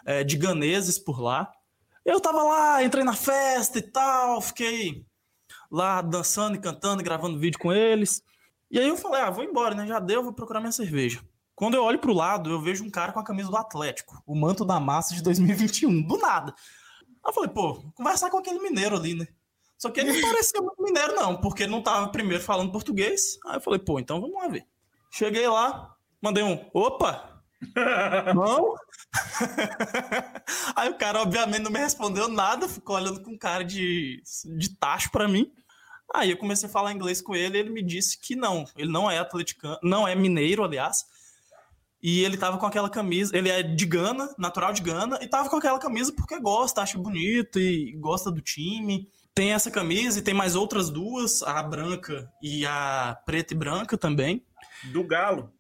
é, 0.04 0.23
de 0.23 0.37
ganeses 0.37 0.99
por 0.99 1.18
lá. 1.18 1.50
Eu 2.04 2.21
tava 2.21 2.42
lá, 2.42 2.85
entrei 2.85 3.02
na 3.02 3.14
festa 3.14 3.78
e 3.78 3.83
tal, 3.83 4.42
fiquei 4.42 5.02
lá 5.71 6.02
dançando 6.02 6.57
e 6.57 6.61
cantando, 6.61 7.00
e 7.00 7.04
gravando 7.04 7.38
vídeo 7.38 7.59
com 7.59 7.73
eles. 7.73 8.23
E 8.71 8.78
aí 8.78 8.87
eu 8.87 8.99
falei, 8.99 9.23
ah, 9.23 9.30
vou 9.30 9.45
embora, 9.45 9.75
né? 9.75 9.87
Já 9.87 9.99
deu, 9.99 10.23
vou 10.23 10.35
procurar 10.35 10.61
minha 10.61 10.73
cerveja. 10.73 11.23
Quando 11.59 11.75
eu 11.75 11.83
olho 11.83 11.99
pro 11.99 12.12
lado, 12.12 12.53
eu 12.53 12.61
vejo 12.61 12.85
um 12.85 12.91
cara 12.91 13.11
com 13.11 13.19
a 13.19 13.25
camisa 13.25 13.50
do 13.50 13.57
Atlético, 13.57 14.23
o 14.25 14.33
manto 14.33 14.65
da 14.65 14.79
massa 14.79 15.12
de 15.12 15.21
2021, 15.25 16.03
do 16.03 16.17
nada. 16.17 16.55
Aí 17.03 17.31
eu 17.31 17.33
falei, 17.33 17.50
pô, 17.50 17.83
conversar 17.97 18.31
com 18.31 18.38
aquele 18.38 18.61
mineiro 18.61 18.95
ali, 18.95 19.15
né? 19.15 19.27
Só 19.77 19.91
que 19.91 19.99
ele 19.99 20.12
não 20.12 20.21
parecia 20.21 20.62
muito 20.62 20.81
mineiro, 20.81 21.17
não, 21.17 21.37
porque 21.37 21.65
ele 21.65 21.73
não 21.73 21.83
tava 21.83 22.11
primeiro 22.11 22.41
falando 22.41 22.71
português. 22.71 23.41
Aí 23.45 23.57
eu 23.57 23.61
falei, 23.61 23.81
pô, 23.81 23.99
então 23.99 24.21
vamos 24.21 24.37
lá 24.37 24.47
ver. 24.47 24.69
Cheguei 25.11 25.49
lá, 25.49 25.97
mandei 26.23 26.45
um, 26.45 26.65
opa! 26.73 27.43
não? 28.37 28.77
Aí 30.77 30.88
o 30.88 30.97
cara, 30.97 31.23
obviamente, 31.23 31.62
não 31.62 31.73
me 31.73 31.81
respondeu 31.81 32.29
nada, 32.29 32.69
ficou 32.69 32.95
olhando 32.95 33.21
com 33.21 33.37
cara 33.37 33.65
de, 33.65 34.23
de 34.57 34.77
tacho 34.77 35.11
para 35.11 35.27
mim. 35.27 35.53
Aí 36.15 36.31
eu 36.31 36.37
comecei 36.37 36.69
a 36.69 36.73
falar 36.73 36.93
inglês 36.93 37.21
com 37.21 37.35
ele 37.35 37.59
e 37.59 37.61
ele 37.62 37.71
me 37.71 37.83
disse 37.83 38.17
que 38.21 38.37
não, 38.37 38.65
ele 38.77 38.93
não 38.93 39.11
é 39.11 39.19
atleticano, 39.19 39.77
não 39.83 40.07
é 40.07 40.15
mineiro, 40.15 40.62
aliás, 40.62 41.05
e 42.02 42.25
ele 42.25 42.37
tava 42.37 42.59
com 42.59 42.67
aquela 42.67 42.88
camisa, 42.88 43.37
ele 43.37 43.49
é 43.49 43.62
de 43.62 43.85
Gana, 43.85 44.33
natural 44.38 44.73
de 44.73 44.83
Gana, 44.83 45.19
e 45.21 45.26
tava 45.26 45.49
com 45.49 45.57
aquela 45.57 45.78
camisa 45.78 46.12
porque 46.12 46.38
gosta, 46.38 46.81
acha 46.81 46.97
bonito 46.97 47.59
e 47.59 47.93
gosta 47.99 48.31
do 48.31 48.40
time. 48.40 49.11
Tem 49.35 49.52
essa 49.52 49.71
camisa 49.71 50.19
e 50.19 50.23
tem 50.23 50.35
mais 50.35 50.55
outras 50.55 50.90
duas, 50.90 51.43
a 51.43 51.62
branca 51.62 52.31
e 52.43 52.64
a 52.67 53.17
preta 53.25 53.55
e 53.55 53.57
branca 53.57 53.97
também. 53.97 54.45
Do 54.93 55.05
Galo. 55.05 55.52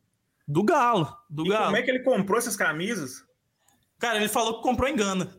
Do 0.46 0.62
Galo, 0.62 1.16
do 1.28 1.44
e 1.46 1.48
Galo. 1.48 1.66
Como 1.66 1.76
é 1.76 1.82
que 1.82 1.90
ele 1.90 2.02
comprou 2.02 2.38
essas 2.38 2.56
camisas? 2.56 3.24
Cara, 3.98 4.18
ele 4.18 4.28
falou 4.28 4.56
que 4.56 4.62
comprou 4.62 4.88
em 4.88 4.96
Gana. 4.96 5.36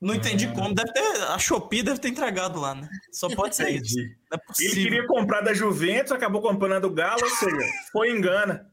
Não 0.00 0.14
entendi 0.14 0.46
ah. 0.46 0.52
como. 0.52 0.74
Deve 0.74 0.92
ter, 0.92 1.22
a 1.28 1.38
Shopee 1.38 1.82
deve 1.82 2.00
ter 2.00 2.08
entregado 2.08 2.58
lá, 2.58 2.74
né? 2.74 2.88
Só 3.12 3.28
pode 3.28 3.54
ser 3.54 3.70
isso. 3.70 4.00
É 4.00 4.36
ele 4.58 4.74
queria 4.74 5.06
comprar 5.06 5.42
da 5.42 5.54
Juventus, 5.54 6.10
acabou 6.10 6.42
comprando 6.42 6.72
a 6.72 6.80
do 6.80 6.90
Galo, 6.90 7.22
ou 7.22 7.30
seja, 7.30 7.72
foi 7.92 8.10
em 8.10 8.20
Gana. 8.20 8.71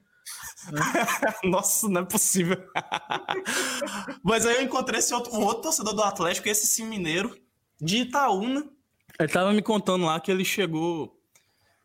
Nossa, 1.44 1.88
não 1.88 2.02
é 2.02 2.06
possível. 2.06 2.58
Mas 4.24 4.46
aí 4.46 4.56
eu 4.56 4.62
encontrei 4.64 5.00
esse 5.00 5.14
outro, 5.14 5.34
um 5.34 5.44
outro 5.44 5.64
torcedor 5.64 5.94
do 5.94 6.04
Atlético, 6.04 6.50
esse 6.50 6.68
sim 6.68 6.86
mineiro, 6.86 7.36
de 7.80 8.00
Itaúna. 8.00 8.70
Ele 9.20 9.32
tava 9.32 9.52
me 9.54 9.62
contando 9.62 10.06
lá 10.06 10.20
que 10.20 10.32
ele 10.32 10.46
chegou 10.46 11.20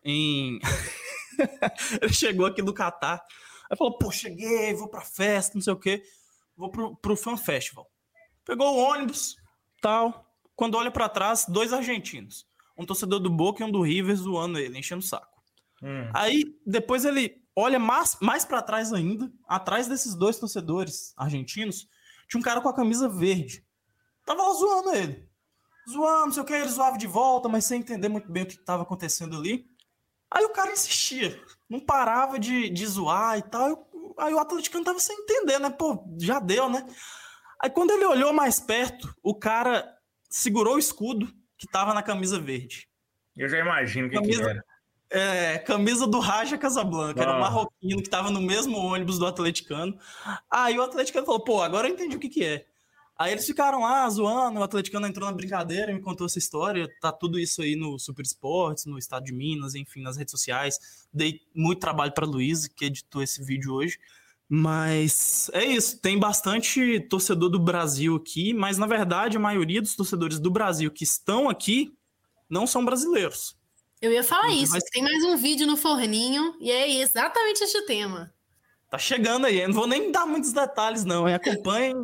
em. 0.04 0.58
ele 2.00 2.12
chegou 2.12 2.46
aqui 2.46 2.62
do 2.62 2.74
Catar. 2.74 3.22
Aí 3.70 3.76
falou: 3.76 3.98
pô, 3.98 4.10
cheguei, 4.10 4.74
vou 4.74 4.88
pra 4.88 5.00
festa, 5.00 5.54
não 5.54 5.62
sei 5.62 5.72
o 5.72 5.78
quê. 5.78 6.02
Vou 6.56 6.70
pro, 6.70 6.96
pro 6.96 7.16
Fan 7.16 7.36
Festival. 7.36 7.90
Pegou 8.44 8.74
o 8.74 8.78
ônibus, 8.78 9.36
tal. 9.80 10.30
Quando 10.54 10.76
olha 10.76 10.90
para 10.90 11.08
trás, 11.08 11.46
dois 11.48 11.72
argentinos. 11.72 12.46
Um 12.76 12.84
torcedor 12.84 13.20
do 13.20 13.30
Boca 13.30 13.62
e 13.62 13.66
um 13.66 13.70
do 13.70 13.82
River 13.82 14.14
zoando 14.16 14.58
ele, 14.58 14.78
enchendo 14.78 15.00
o 15.00 15.06
saco. 15.06 15.42
Hum. 15.82 16.10
Aí, 16.12 16.56
depois 16.66 17.04
ele 17.04 17.43
olha 17.56 17.78
mais, 17.78 18.16
mais 18.20 18.44
para 18.44 18.62
trás 18.62 18.92
ainda, 18.92 19.30
atrás 19.46 19.86
desses 19.86 20.14
dois 20.14 20.38
torcedores 20.38 21.12
argentinos, 21.16 21.88
tinha 22.28 22.40
um 22.40 22.42
cara 22.42 22.60
com 22.60 22.68
a 22.68 22.74
camisa 22.74 23.08
verde. 23.08 23.64
Tava 24.24 24.42
lá 24.42 24.52
zoando 24.54 24.94
ele. 24.94 25.28
Zoando, 25.88 26.26
não 26.26 26.32
sei 26.32 26.42
o 26.42 26.46
que, 26.46 26.52
ele 26.52 26.68
zoava 26.68 26.96
de 26.96 27.06
volta, 27.06 27.48
mas 27.48 27.64
sem 27.64 27.80
entender 27.80 28.08
muito 28.08 28.30
bem 28.30 28.42
o 28.42 28.46
que 28.46 28.54
estava 28.54 28.82
acontecendo 28.82 29.36
ali. 29.36 29.66
Aí 30.30 30.44
o 30.44 30.52
cara 30.52 30.72
insistia, 30.72 31.40
não 31.68 31.78
parava 31.78 32.38
de, 32.38 32.70
de 32.70 32.86
zoar 32.86 33.38
e 33.38 33.42
tal. 33.42 33.88
Aí 34.18 34.32
o 34.32 34.38
atleticano 34.38 34.84
tava 34.84 34.98
sem 34.98 35.16
entender, 35.16 35.58
né? 35.58 35.70
Pô, 35.70 36.04
já 36.18 36.40
deu, 36.40 36.68
né? 36.68 36.84
Aí 37.62 37.70
quando 37.70 37.92
ele 37.92 38.04
olhou 38.04 38.32
mais 38.32 38.58
perto, 38.58 39.14
o 39.22 39.34
cara 39.34 39.86
segurou 40.28 40.74
o 40.74 40.78
escudo 40.78 41.32
que 41.56 41.68
tava 41.68 41.94
na 41.94 42.02
camisa 42.02 42.40
verde. 42.40 42.88
Eu 43.36 43.48
já 43.48 43.58
imagino 43.58 44.06
o 44.06 44.10
que, 44.10 44.16
camisa, 44.16 44.42
que 44.42 44.50
era. 44.50 44.64
É, 45.10 45.58
camisa 45.58 46.06
do 46.06 46.18
Raja 46.18 46.58
Casablanca, 46.58 47.20
ah. 47.20 47.22
era 47.22 47.36
um 47.36 47.40
marroquino 47.40 48.02
que 48.02 48.10
tava 48.10 48.30
no 48.30 48.40
mesmo 48.40 48.76
ônibus 48.78 49.18
do 49.18 49.26
atleticano. 49.26 49.96
Aí 50.50 50.78
o 50.78 50.82
atleticano 50.82 51.24
falou, 51.24 51.40
pô, 51.40 51.62
agora 51.62 51.88
eu 51.88 51.92
entendi 51.92 52.16
o 52.16 52.20
que 52.20 52.28
que 52.28 52.44
é. 52.44 52.66
Aí 53.16 53.30
eles 53.30 53.46
ficaram 53.46 53.82
lá 53.82 54.08
zoando, 54.10 54.58
o 54.58 54.62
atleticano 54.62 55.06
entrou 55.06 55.28
na 55.28 55.36
brincadeira 55.36 55.92
e 55.92 55.94
me 55.94 56.00
contou 56.00 56.26
essa 56.26 56.38
história. 56.38 56.88
Tá 57.00 57.12
tudo 57.12 57.38
isso 57.38 57.62
aí 57.62 57.76
no 57.76 57.96
Super 57.96 58.22
Esportes, 58.22 58.86
no 58.86 58.98
Estado 58.98 59.24
de 59.24 59.32
Minas, 59.32 59.76
enfim, 59.76 60.02
nas 60.02 60.16
redes 60.16 60.32
sociais. 60.32 61.06
Dei 61.12 61.40
muito 61.54 61.78
trabalho 61.78 62.12
para 62.12 62.26
Luiz, 62.26 62.66
que 62.66 62.86
editou 62.86 63.22
esse 63.22 63.44
vídeo 63.44 63.72
hoje. 63.72 63.98
Mas 64.48 65.48
é 65.52 65.64
isso, 65.64 65.98
tem 66.00 66.18
bastante 66.18 67.00
torcedor 67.08 67.48
do 67.48 67.58
Brasil 67.58 68.16
aqui, 68.16 68.52
mas 68.52 68.76
na 68.76 68.86
verdade 68.86 69.36
a 69.36 69.40
maioria 69.40 69.80
dos 69.80 69.96
torcedores 69.96 70.38
do 70.38 70.50
Brasil 70.50 70.90
que 70.90 71.04
estão 71.04 71.48
aqui 71.48 71.96
não 72.48 72.66
são 72.66 72.84
brasileiros. 72.84 73.56
Eu 74.04 74.12
ia 74.12 74.22
falar 74.22 74.50
isso, 74.50 74.72
mas... 74.72 74.84
tem 74.84 75.02
mais 75.02 75.24
um 75.24 75.34
vídeo 75.34 75.66
no 75.66 75.78
forninho 75.78 76.54
e 76.60 76.70
é 76.70 77.00
exatamente 77.00 77.64
este 77.64 77.86
tema. 77.86 78.30
Tá 78.90 78.98
chegando 78.98 79.46
aí, 79.46 79.62
eu 79.62 79.68
não 79.68 79.74
vou 79.74 79.86
nem 79.86 80.12
dar 80.12 80.26
muitos 80.26 80.52
detalhes, 80.52 81.06
não. 81.06 81.24
Acompanhe 81.24 81.94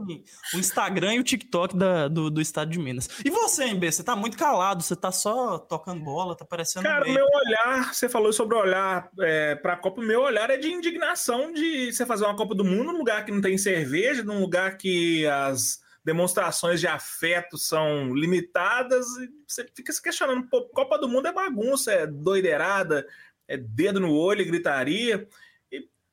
o 0.54 0.58
Instagram 0.58 1.16
e 1.16 1.20
o 1.20 1.22
TikTok 1.22 1.76
da, 1.76 2.08
do, 2.08 2.30
do 2.30 2.40
estado 2.40 2.70
de 2.70 2.78
Minas. 2.78 3.06
E 3.22 3.28
você, 3.28 3.66
MB, 3.66 3.92
você 3.92 4.02
tá 4.02 4.16
muito 4.16 4.38
calado, 4.38 4.82
você 4.82 4.96
tá 4.96 5.12
só 5.12 5.58
tocando 5.58 6.02
bola, 6.02 6.34
tá 6.34 6.44
parecendo. 6.44 6.84
Cara, 6.84 7.04
meio... 7.04 7.16
meu 7.16 7.26
olhar, 7.26 7.92
você 7.92 8.08
falou 8.08 8.32
sobre 8.32 8.56
olhar 8.56 9.10
é, 9.20 9.54
pra 9.56 9.76
Copa, 9.76 10.00
meu 10.00 10.22
olhar 10.22 10.48
é 10.48 10.56
de 10.56 10.72
indignação 10.72 11.52
de 11.52 11.92
você 11.92 12.06
fazer 12.06 12.24
uma 12.24 12.34
Copa 12.34 12.54
do 12.54 12.64
Mundo 12.64 12.92
num 12.92 12.98
lugar 12.98 13.26
que 13.26 13.30
não 13.30 13.42
tem 13.42 13.58
cerveja, 13.58 14.24
num 14.24 14.40
lugar 14.40 14.78
que 14.78 15.26
as 15.26 15.80
demonstrações 16.04 16.80
de 16.80 16.86
afeto 16.86 17.58
são 17.58 18.14
limitadas, 18.14 19.06
e 19.18 19.30
você 19.46 19.66
fica 19.74 19.92
se 19.92 20.02
questionando, 20.02 20.48
pô, 20.48 20.66
Copa 20.68 20.98
do 20.98 21.08
Mundo 21.08 21.28
é 21.28 21.32
bagunça, 21.32 21.92
é 21.92 22.06
doideirada, 22.06 23.06
é 23.46 23.56
dedo 23.56 24.00
no 24.00 24.12
olho 24.12 24.42
e 24.42 24.46
gritaria 24.46 25.28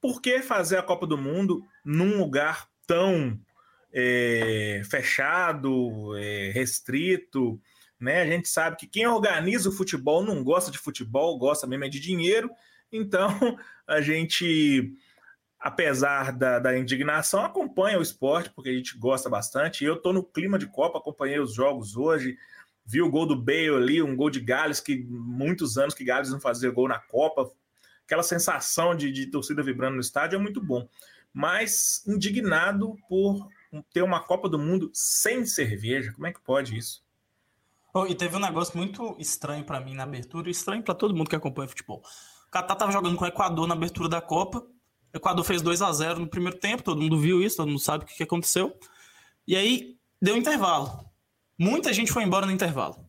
por 0.01 0.21
que 0.21 0.41
fazer 0.41 0.77
a 0.77 0.83
Copa 0.83 1.07
do 1.07 1.17
Mundo 1.17 1.61
num 1.83 2.17
lugar 2.17 2.67
tão 2.85 3.39
é, 3.91 4.81
fechado, 4.89 6.15
é, 6.17 6.51
restrito? 6.53 7.59
Né? 7.99 8.21
A 8.21 8.25
gente 8.25 8.47
sabe 8.47 8.77
que 8.77 8.87
quem 8.87 9.07
organiza 9.07 9.69
o 9.69 9.73
futebol 9.73 10.23
não 10.23 10.43
gosta 10.43 10.71
de 10.71 10.77
futebol, 10.77 11.37
gosta 11.37 11.67
mesmo 11.67 11.85
é 11.85 11.89
de 11.89 11.99
dinheiro. 11.99 12.49
Então, 12.91 13.29
a 13.87 14.01
gente, 14.01 14.93
apesar 15.59 16.31
da, 16.31 16.59
da 16.59 16.77
indignação, 16.77 17.43
acompanha 17.43 17.99
o 17.99 18.01
esporte, 18.01 18.51
porque 18.51 18.69
a 18.69 18.73
gente 18.73 18.97
gosta 18.97 19.29
bastante. 19.29 19.83
Eu 19.83 19.95
estou 19.95 20.13
no 20.13 20.23
clima 20.23 20.57
de 20.57 20.67
Copa, 20.67 20.99
acompanhei 20.99 21.39
os 21.39 21.53
jogos 21.53 21.95
hoje, 21.97 22.37
vi 22.85 23.01
o 23.01 23.09
gol 23.09 23.25
do 23.25 23.35
Bale 23.35 23.75
ali, 23.75 24.01
um 24.01 24.15
gol 24.15 24.29
de 24.29 24.39
Gales, 24.39 24.79
que 24.79 25.03
muitos 25.09 25.77
anos 25.77 25.93
que 25.93 26.03
Gales 26.03 26.31
não 26.31 26.39
fazia 26.39 26.71
gol 26.71 26.87
na 26.87 26.99
Copa, 26.99 27.51
aquela 28.05 28.23
sensação 28.23 28.95
de, 28.95 29.11
de 29.11 29.27
torcida 29.27 29.61
vibrando 29.61 29.95
no 29.95 30.01
estádio 30.01 30.37
é 30.37 30.39
muito 30.39 30.61
bom. 30.61 30.87
Mas 31.33 32.03
indignado 32.07 32.95
por 33.09 33.47
ter 33.93 34.01
uma 34.01 34.21
Copa 34.21 34.47
do 34.47 34.57
Mundo 34.57 34.89
sem 34.93 35.45
cerveja. 35.45 36.13
Como 36.13 36.25
é 36.25 36.31
que 36.31 36.39
pode 36.39 36.77
isso? 36.77 37.05
Oh, 37.93 38.05
e 38.05 38.15
teve 38.15 38.35
um 38.35 38.39
negócio 38.39 38.77
muito 38.77 39.15
estranho 39.19 39.63
para 39.63 39.79
mim 39.79 39.93
na 39.93 40.03
abertura, 40.03 40.49
estranho 40.49 40.83
para 40.83 40.95
todo 40.95 41.15
mundo 41.15 41.29
que 41.29 41.35
acompanha 41.35 41.67
futebol. 41.67 42.01
O 42.47 42.51
Catar 42.51 42.75
tava 42.75 42.91
jogando 42.91 43.17
com 43.17 43.25
o 43.25 43.27
Equador 43.27 43.67
na 43.67 43.73
abertura 43.73 44.07
da 44.07 44.21
Copa. 44.21 44.65
O 45.13 45.17
Equador 45.17 45.43
fez 45.43 45.61
2 45.61 45.81
a 45.81 45.91
0 45.91 46.19
no 46.19 46.27
primeiro 46.27 46.57
tempo, 46.57 46.83
todo 46.83 47.01
mundo 47.01 47.19
viu 47.19 47.41
isso, 47.41 47.57
todo 47.57 47.67
mundo 47.67 47.79
sabe 47.79 48.03
o 48.03 48.07
que 48.07 48.23
aconteceu. 48.23 48.77
E 49.47 49.55
aí 49.55 49.95
deu 50.21 50.35
um 50.35 50.37
intervalo. 50.37 51.05
Muita 51.57 51.93
gente 51.93 52.11
foi 52.11 52.23
embora 52.23 52.45
no 52.45 52.51
intervalo. 52.51 53.05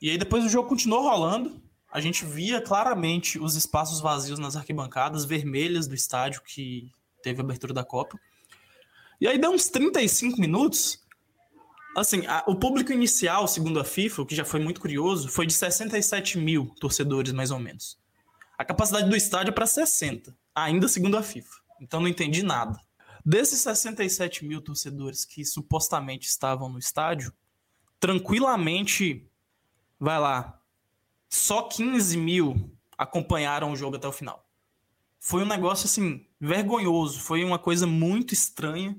E 0.00 0.10
aí 0.10 0.18
depois 0.18 0.44
o 0.44 0.48
jogo 0.48 0.68
continuou 0.68 1.02
rolando 1.02 1.64
a 1.94 2.00
gente 2.00 2.24
via 2.24 2.60
claramente 2.60 3.38
os 3.38 3.54
espaços 3.54 4.00
vazios 4.00 4.36
nas 4.36 4.56
arquibancadas 4.56 5.24
vermelhas 5.24 5.86
do 5.86 5.94
estádio 5.94 6.42
que 6.42 6.90
teve 7.22 7.40
a 7.40 7.44
abertura 7.44 7.72
da 7.72 7.84
Copa. 7.84 8.18
E 9.20 9.28
aí 9.28 9.38
deu 9.38 9.52
uns 9.52 9.68
35 9.68 10.40
minutos. 10.40 10.98
Assim, 11.96 12.26
a, 12.26 12.42
o 12.48 12.56
público 12.56 12.92
inicial, 12.92 13.46
segundo 13.46 13.78
a 13.78 13.84
FIFA, 13.84 14.22
o 14.22 14.26
que 14.26 14.34
já 14.34 14.44
foi 14.44 14.58
muito 14.58 14.80
curioso, 14.80 15.28
foi 15.28 15.46
de 15.46 15.54
67 15.54 16.36
mil 16.36 16.74
torcedores, 16.80 17.32
mais 17.32 17.52
ou 17.52 17.60
menos. 17.60 17.96
A 18.56 18.64
capacidade 18.64 19.08
do 19.08 19.16
estádio 19.16 19.50
é 19.50 19.54
para 19.54 19.66
60, 19.66 20.36
ainda 20.54 20.88
segundo 20.88 21.16
a 21.16 21.22
FIFA. 21.22 21.54
Então 21.80 22.00
não 22.00 22.08
entendi 22.08 22.42
nada. 22.42 22.78
Desses 23.24 23.60
67 23.60 24.44
mil 24.44 24.60
torcedores 24.60 25.24
que 25.24 25.44
supostamente 25.44 26.28
estavam 26.28 26.68
no 26.68 26.78
estádio, 26.78 27.32
tranquilamente, 27.98 29.26
vai 29.98 30.18
lá, 30.18 30.60
só 31.28 31.62
15 31.62 32.16
mil 32.16 32.70
acompanharam 32.96 33.72
o 33.72 33.76
jogo 33.76 33.96
até 33.96 34.06
o 34.06 34.12
final. 34.12 34.46
Foi 35.18 35.42
um 35.42 35.46
negócio 35.46 35.86
assim, 35.86 36.26
vergonhoso. 36.38 37.18
Foi 37.18 37.42
uma 37.42 37.58
coisa 37.58 37.86
muito 37.86 38.34
estranha 38.34 38.94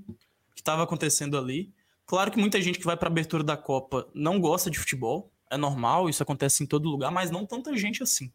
que 0.56 0.62
estava 0.62 0.84
acontecendo 0.84 1.38
ali. 1.38 1.74
Claro 2.06 2.32
que 2.32 2.40
muita 2.40 2.60
gente 2.62 2.80
que 2.80 2.86
vai 2.86 2.98
para 2.98 3.08
a 3.08 3.12
abertura 3.12 3.44
da 3.44 3.56
Copa 3.56 4.10
não 4.14 4.40
gosta 4.40 4.70
de 4.70 4.80
futebol. 4.80 5.32
É 5.50 5.56
normal, 5.56 6.10
isso 6.10 6.24
acontece 6.24 6.64
em 6.64 6.66
todo 6.66 6.90
lugar, 6.90 7.12
mas 7.12 7.30
não 7.30 7.46
tanta 7.46 7.78
gente 7.78 8.02
assim. 8.02 8.34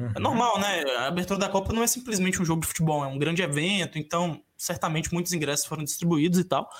Uhum. 0.00 0.12
É 0.16 0.18
normal, 0.18 0.58
né? 0.58 0.82
A 0.96 1.08
abertura 1.08 1.38
da 1.38 1.48
Copa 1.48 1.72
não 1.72 1.82
é 1.82 1.86
simplesmente 1.86 2.40
um 2.40 2.44
jogo 2.44 2.62
de 2.62 2.68
futebol, 2.68 3.04
é 3.04 3.06
um 3.06 3.18
grande 3.18 3.42
evento, 3.42 3.98
então 3.98 4.42
certamente 4.56 5.12
muitos 5.12 5.32
ingressos 5.32 5.66
foram 5.66 5.84
distribuídos 5.84 6.38
e 6.38 6.44
tal. 6.44 6.70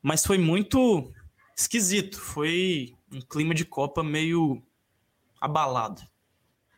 Mas 0.00 0.24
foi 0.24 0.38
muito 0.38 1.12
esquisito. 1.56 2.20
Foi 2.20 2.94
um 3.12 3.20
clima 3.20 3.54
de 3.54 3.64
Copa 3.64 4.04
meio 4.04 4.62
abalado. 5.40 6.02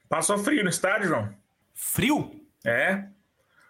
Passou 0.08 0.38
frio 0.38 0.64
no 0.64 0.70
estádio, 0.70 1.08
João? 1.08 1.34
Frio? 1.74 2.40
É. 2.64 3.04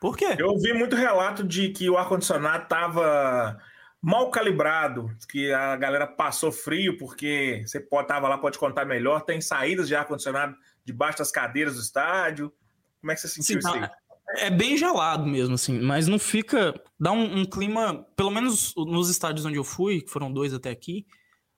Por 0.00 0.16
quê? 0.16 0.37
Eu 0.38 0.49
ouvi 0.49 0.73
muito 0.73 0.97
relato 0.97 1.44
de 1.44 1.70
que 1.70 1.90
o 1.90 1.99
ar-condicionado 1.99 2.64
estava 2.64 3.59
mal 4.00 4.30
calibrado, 4.30 5.14
que 5.28 5.52
a 5.52 5.76
galera 5.76 6.06
passou 6.06 6.50
frio, 6.50 6.97
porque 6.97 7.62
você 7.66 7.78
pode 7.78 8.09
tava 8.09 8.28
lá, 8.28 8.38
pode 8.38 8.59
contar 8.59 8.87
melhor. 8.87 9.23
Tem 9.23 9.40
saídas 9.40 9.88
de 9.88 9.94
ar-condicionado 9.94 10.56
debaixo 10.84 11.18
das 11.18 11.30
cadeiras 11.30 11.75
do 11.75 11.80
estádio. 11.80 12.52
Como 13.00 13.12
é 13.12 13.14
que 13.14 13.20
você 13.20 13.28
sentiu 13.28 13.54
Sim, 13.54 13.58
isso 13.58 13.68
aí? 13.68 13.90
É 14.37 14.50
bem 14.50 14.76
gelado 14.76 15.26
mesmo, 15.26 15.54
assim, 15.54 15.80
mas 15.80 16.06
não 16.06 16.18
fica. 16.18 16.80
Dá 16.99 17.10
um, 17.10 17.40
um, 17.40 17.44
clima, 17.44 18.04
pelo 18.16 18.30
menos 18.30 18.72
nos 18.76 19.10
estádios 19.10 19.44
onde 19.44 19.56
eu 19.56 19.64
fui, 19.64 20.02
que 20.02 20.10
foram 20.10 20.32
dois 20.32 20.54
até 20.54 20.70
aqui, 20.70 21.04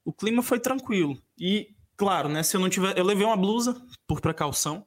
o 0.04 0.12
clima 0.12 0.42
foi 0.42 0.58
tranquilo. 0.58 1.22
E, 1.38 1.74
claro, 1.96 2.28
né, 2.28 2.42
se 2.42 2.56
eu 2.56 2.60
não 2.60 2.70
tiver. 2.70 2.96
Eu 2.96 3.04
levei 3.04 3.26
uma 3.26 3.36
blusa, 3.36 3.80
por 4.06 4.20
precaução, 4.20 4.86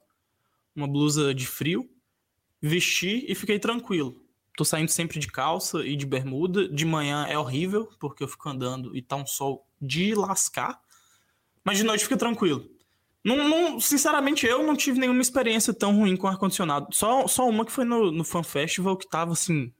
uma 0.74 0.88
blusa 0.88 1.32
de 1.32 1.46
frio, 1.46 1.88
vesti 2.60 3.24
e 3.28 3.34
fiquei 3.34 3.58
tranquilo. 3.58 4.20
Tô 4.56 4.64
saindo 4.64 4.90
sempre 4.90 5.20
de 5.20 5.28
calça 5.28 5.84
e 5.84 5.94
de 5.94 6.06
bermuda. 6.06 6.68
De 6.68 6.84
manhã 6.84 7.26
é 7.28 7.38
horrível, 7.38 7.88
porque 8.00 8.24
eu 8.24 8.28
fico 8.28 8.48
andando 8.48 8.96
e 8.96 9.02
tá 9.02 9.14
um 9.14 9.26
sol 9.26 9.66
de 9.80 10.14
lascar. 10.14 10.80
Mas 11.62 11.78
de 11.78 11.84
noite 11.84 12.04
fica 12.04 12.16
tranquilo. 12.16 12.68
Não, 13.26 13.36
não, 13.48 13.80
sinceramente, 13.80 14.46
eu 14.46 14.62
não 14.62 14.76
tive 14.76 15.00
nenhuma 15.00 15.20
experiência 15.20 15.74
tão 15.74 15.96
ruim 15.96 16.16
com 16.16 16.28
ar-condicionado. 16.28 16.86
Só, 16.92 17.26
só 17.26 17.48
uma 17.48 17.64
que 17.64 17.72
foi 17.72 17.84
no, 17.84 18.12
no 18.12 18.22
Fan 18.22 18.44
Festival, 18.44 18.96
que 18.96 19.08
tava 19.08 19.32
assim. 19.32 19.72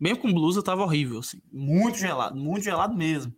Bem 0.00 0.16
com 0.16 0.32
blusa, 0.32 0.62
tava 0.62 0.84
horrível, 0.84 1.18
assim. 1.18 1.42
Muito 1.52 1.98
gelado, 1.98 2.34
muito 2.34 2.64
gelado 2.64 2.96
mesmo. 2.96 3.34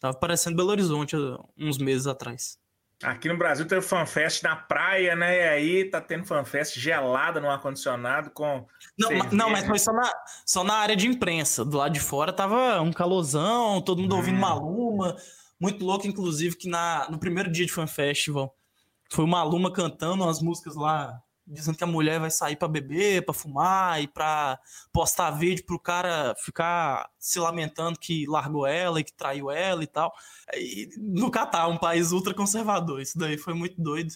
Tava 0.00 0.16
parecendo 0.16 0.56
Belo 0.56 0.70
Horizonte 0.70 1.14
uns 1.58 1.76
meses 1.76 2.06
atrás. 2.06 2.58
Aqui 3.02 3.28
no 3.28 3.36
Brasil 3.36 3.66
teve 3.66 3.82
fanfest 3.82 4.42
na 4.42 4.56
praia, 4.56 5.14
né? 5.14 5.36
E 5.36 5.48
aí 5.48 5.90
tá 5.90 6.00
tendo 6.00 6.24
fanfest 6.24 6.80
gelada 6.80 7.38
no 7.38 7.50
ar-condicionado 7.50 8.30
com. 8.30 8.66
Não, 8.98 9.10
não, 9.32 9.50
mas 9.50 9.66
foi 9.66 9.78
só 9.78 9.92
na, 9.92 10.10
só 10.46 10.64
na 10.64 10.76
área 10.76 10.96
de 10.96 11.06
imprensa. 11.06 11.62
Do 11.62 11.76
lado 11.76 11.92
de 11.92 12.00
fora 12.00 12.32
tava 12.32 12.80
um 12.80 12.90
calorzão, 12.90 13.82
todo 13.82 14.00
mundo 14.00 14.14
hum. 14.14 14.18
ouvindo 14.18 14.40
Maluma. 14.40 15.14
Muito 15.58 15.84
louco, 15.84 16.06
inclusive, 16.06 16.56
que 16.56 16.68
na, 16.68 17.08
no 17.10 17.18
primeiro 17.18 17.50
dia 17.50 17.64
de 17.64 17.72
Fan 17.72 17.86
Festival 17.86 18.54
foi 19.10 19.24
uma 19.24 19.40
aluna 19.40 19.72
cantando 19.72 20.24
umas 20.24 20.40
músicas 20.40 20.74
lá, 20.74 21.20
dizendo 21.46 21.78
que 21.78 21.84
a 21.84 21.86
mulher 21.86 22.20
vai 22.20 22.30
sair 22.30 22.56
para 22.56 22.68
beber, 22.68 23.24
para 23.24 23.32
fumar 23.32 24.02
e 24.02 24.08
para 24.08 24.58
postar 24.92 25.30
vídeo 25.30 25.64
pro 25.64 25.78
cara 25.78 26.34
ficar 26.44 27.08
se 27.18 27.38
lamentando 27.38 27.98
que 27.98 28.26
largou 28.26 28.66
ela 28.66 29.00
e 29.00 29.04
que 29.04 29.12
traiu 29.12 29.50
ela 29.50 29.82
e 29.82 29.86
tal. 29.86 30.12
E 30.54 30.88
no 30.98 31.30
Catar, 31.30 31.68
um 31.68 31.78
país 31.78 32.12
ultra 32.12 32.34
conservador, 32.34 33.00
isso 33.00 33.16
daí 33.18 33.38
foi 33.38 33.54
muito 33.54 33.80
doido. 33.80 34.14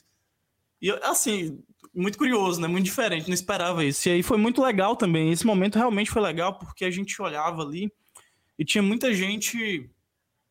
E 0.83 0.91
assim, 1.03 1.63
muito 1.95 2.19
curioso, 2.19 2.61
né? 2.61 2.67
Muito 2.67 2.85
diferente, 2.87 3.29
não 3.29 3.35
esperava 3.35 3.85
isso. 3.85 4.09
E 4.09 4.13
aí 4.13 4.23
foi 4.23 4.39
muito 4.39 4.63
legal 4.63 4.97
também. 4.97 5.31
Esse 5.31 5.47
momento 5.47 5.77
realmente 5.77 6.11
foi 6.11 6.23
legal 6.23 6.59
porque 6.59 6.85
a 6.85 6.91
gente 6.91 7.21
olhava 7.21 7.63
ali 7.63 7.93
e 8.59 8.65
tinha 8.65 8.83
muita 8.83 9.13
gente 9.15 9.91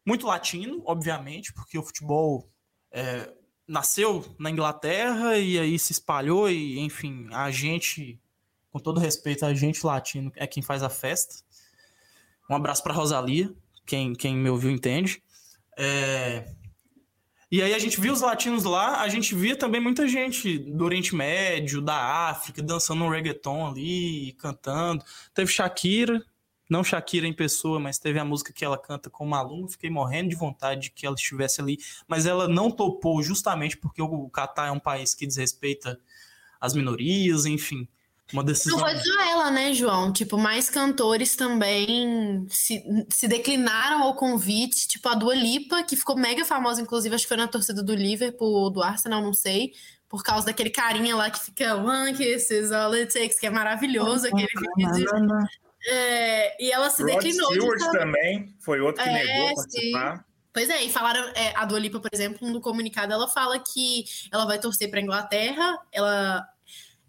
muito 0.09 0.25
latino, 0.25 0.81
obviamente, 0.85 1.53
porque 1.53 1.77
o 1.77 1.83
futebol 1.83 2.49
é, 2.91 3.31
nasceu 3.67 4.25
na 4.39 4.49
Inglaterra 4.49 5.37
e 5.37 5.59
aí 5.59 5.77
se 5.77 5.91
espalhou 5.91 6.49
e, 6.49 6.79
enfim, 6.79 7.27
a 7.31 7.51
gente, 7.51 8.19
com 8.71 8.79
todo 8.79 8.99
respeito, 8.99 9.45
a 9.45 9.53
gente 9.53 9.85
latino 9.85 10.31
é 10.35 10.47
quem 10.47 10.63
faz 10.63 10.81
a 10.81 10.89
festa. 10.89 11.35
Um 12.49 12.55
abraço 12.55 12.81
para 12.81 12.91
Rosalia, 12.91 13.53
quem, 13.85 14.13
quem 14.13 14.35
me 14.35 14.49
ouviu 14.49 14.71
entende. 14.71 15.21
É... 15.77 16.55
E 17.51 17.61
aí 17.61 17.75
a 17.75 17.79
gente 17.79 18.01
viu 18.01 18.11
os 18.11 18.21
latinos 18.21 18.63
lá, 18.63 19.01
a 19.01 19.07
gente 19.09 19.35
via 19.35 19.55
também 19.55 19.79
muita 19.79 20.07
gente 20.07 20.57
do 20.57 20.85
Oriente 20.85 21.15
Médio, 21.15 21.81
da 21.81 22.29
África, 22.29 22.63
dançando 22.63 23.03
um 23.03 23.09
reggaeton 23.09 23.67
ali, 23.67 24.33
cantando. 24.39 25.03
Teve 25.35 25.51
Shakira, 25.51 26.23
não 26.69 26.83
Shakira 26.83 27.25
em 27.25 27.33
pessoa, 27.33 27.79
mas 27.79 27.97
teve 27.97 28.19
a 28.19 28.23
música 28.23 28.53
que 28.53 28.63
ela 28.63 28.77
canta 28.77 29.09
com 29.09 29.25
o 29.25 29.29
Maluma, 29.29 29.67
fiquei 29.67 29.89
morrendo 29.89 30.29
de 30.29 30.35
vontade 30.35 30.81
de 30.81 30.91
que 30.91 31.05
ela 31.05 31.15
estivesse 31.15 31.59
ali, 31.59 31.77
mas 32.07 32.27
ela 32.27 32.47
não 32.47 32.69
topou 32.69 33.21
justamente 33.23 33.75
porque 33.75 34.01
o 34.01 34.29
Catar 34.29 34.67
é 34.67 34.71
um 34.71 34.79
país 34.79 35.15
que 35.15 35.25
desrespeita 35.25 35.99
as 36.61 36.75
minorias, 36.75 37.45
enfim. 37.45 37.87
Uma 38.31 38.43
decisão. 38.43 38.77
Não 38.77 38.85
foi 38.85 38.95
só 38.95 39.21
ela, 39.23 39.49
né, 39.49 39.73
João? 39.73 40.13
Tipo, 40.13 40.37
mais 40.37 40.69
cantores 40.69 41.35
também 41.35 42.45
se, 42.47 42.83
se 43.09 43.27
declinaram 43.27 44.03
ao 44.03 44.13
convite, 44.13 44.87
tipo 44.87 45.09
a 45.09 45.15
Dua 45.15 45.33
Lipa, 45.33 45.81
que 45.81 45.95
ficou 45.95 46.15
mega 46.15 46.45
famosa, 46.45 46.79
inclusive, 46.79 47.15
acho 47.15 47.23
que 47.23 47.29
foi 47.29 47.37
na 47.37 47.47
torcida 47.47 47.81
do 47.81 47.95
Liverpool, 47.95 48.69
do 48.69 48.83
Arsenal, 48.83 49.23
não 49.23 49.33
sei, 49.33 49.73
por 50.07 50.21
causa 50.21 50.45
daquele 50.45 50.69
carinha 50.69 51.15
lá 51.15 51.31
que 51.31 51.39
fica 51.39 51.75
One 51.75 52.15
Kiss 52.15 52.53
is 52.53 52.71
all 52.71 52.93
it 52.93 53.11
takes, 53.11 53.39
que 53.39 53.47
é 53.47 53.49
maravilhoso, 53.49 54.27
aquele 54.27 54.47
vídeo 54.75 54.91
de 54.91 55.05
é, 55.87 56.63
e 56.63 56.71
ela 56.71 56.89
se 56.89 57.01
Rod 57.01 57.13
declinou. 57.13 57.51
Stewart 57.51 57.79
de... 57.79 57.91
também 57.91 58.55
foi 58.59 58.81
outro 58.81 59.03
que 59.03 59.09
é, 59.09 59.13
negou 59.13 59.55
participar. 59.55 60.17
Sim. 60.17 60.23
Pois 60.51 60.69
é, 60.69 60.83
e 60.83 60.91
falaram, 60.91 61.21
é, 61.35 61.55
a 61.55 61.63
Dua 61.63 61.79
Lipa, 61.79 61.99
por 61.99 62.09
exemplo, 62.11 62.49
no 62.49 62.59
comunicado, 62.59 63.13
ela 63.13 63.27
fala 63.27 63.59
que 63.59 64.03
ela 64.31 64.45
vai 64.45 64.59
torcer 64.59 64.89
para 64.89 64.99
Inglaterra, 64.99 65.77
ela 65.91 66.45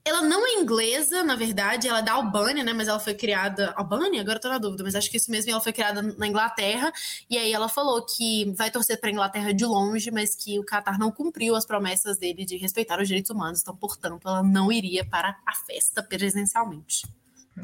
ela 0.04 0.22
não 0.22 0.46
é 0.46 0.54
inglesa, 0.54 1.22
na 1.22 1.36
verdade, 1.36 1.86
ela 1.86 1.98
é 1.98 2.02
da 2.02 2.12
Albânia, 2.12 2.64
né? 2.64 2.72
Mas 2.72 2.88
ela 2.88 2.98
foi 2.98 3.14
criada. 3.14 3.72
Albânia? 3.76 4.20
Agora 4.22 4.38
eu 4.38 4.40
tô 4.40 4.48
na 4.48 4.58
dúvida, 4.58 4.82
mas 4.82 4.94
acho 4.94 5.10
que 5.10 5.16
isso 5.16 5.30
mesmo. 5.30 5.50
Ela 5.50 5.60
foi 5.60 5.72
criada 5.72 6.00
na 6.00 6.26
Inglaterra. 6.26 6.90
E 7.28 7.36
aí 7.36 7.52
ela 7.52 7.68
falou 7.68 8.04
que 8.04 8.50
vai 8.56 8.70
torcer 8.70 8.98
pra 8.98 9.10
Inglaterra 9.10 9.52
de 9.52 9.64
longe, 9.64 10.10
mas 10.10 10.34
que 10.34 10.58
o 10.58 10.64
Qatar 10.64 10.98
não 10.98 11.12
cumpriu 11.12 11.54
as 11.54 11.66
promessas 11.66 12.16
dele 12.16 12.46
de 12.46 12.56
respeitar 12.56 13.00
os 13.00 13.08
direitos 13.08 13.30
humanos. 13.30 13.60
Então, 13.60 13.76
portanto, 13.76 14.26
ela 14.26 14.42
não 14.42 14.72
iria 14.72 15.04
para 15.04 15.38
a 15.46 15.54
festa 15.54 16.02
presencialmente. 16.02 17.06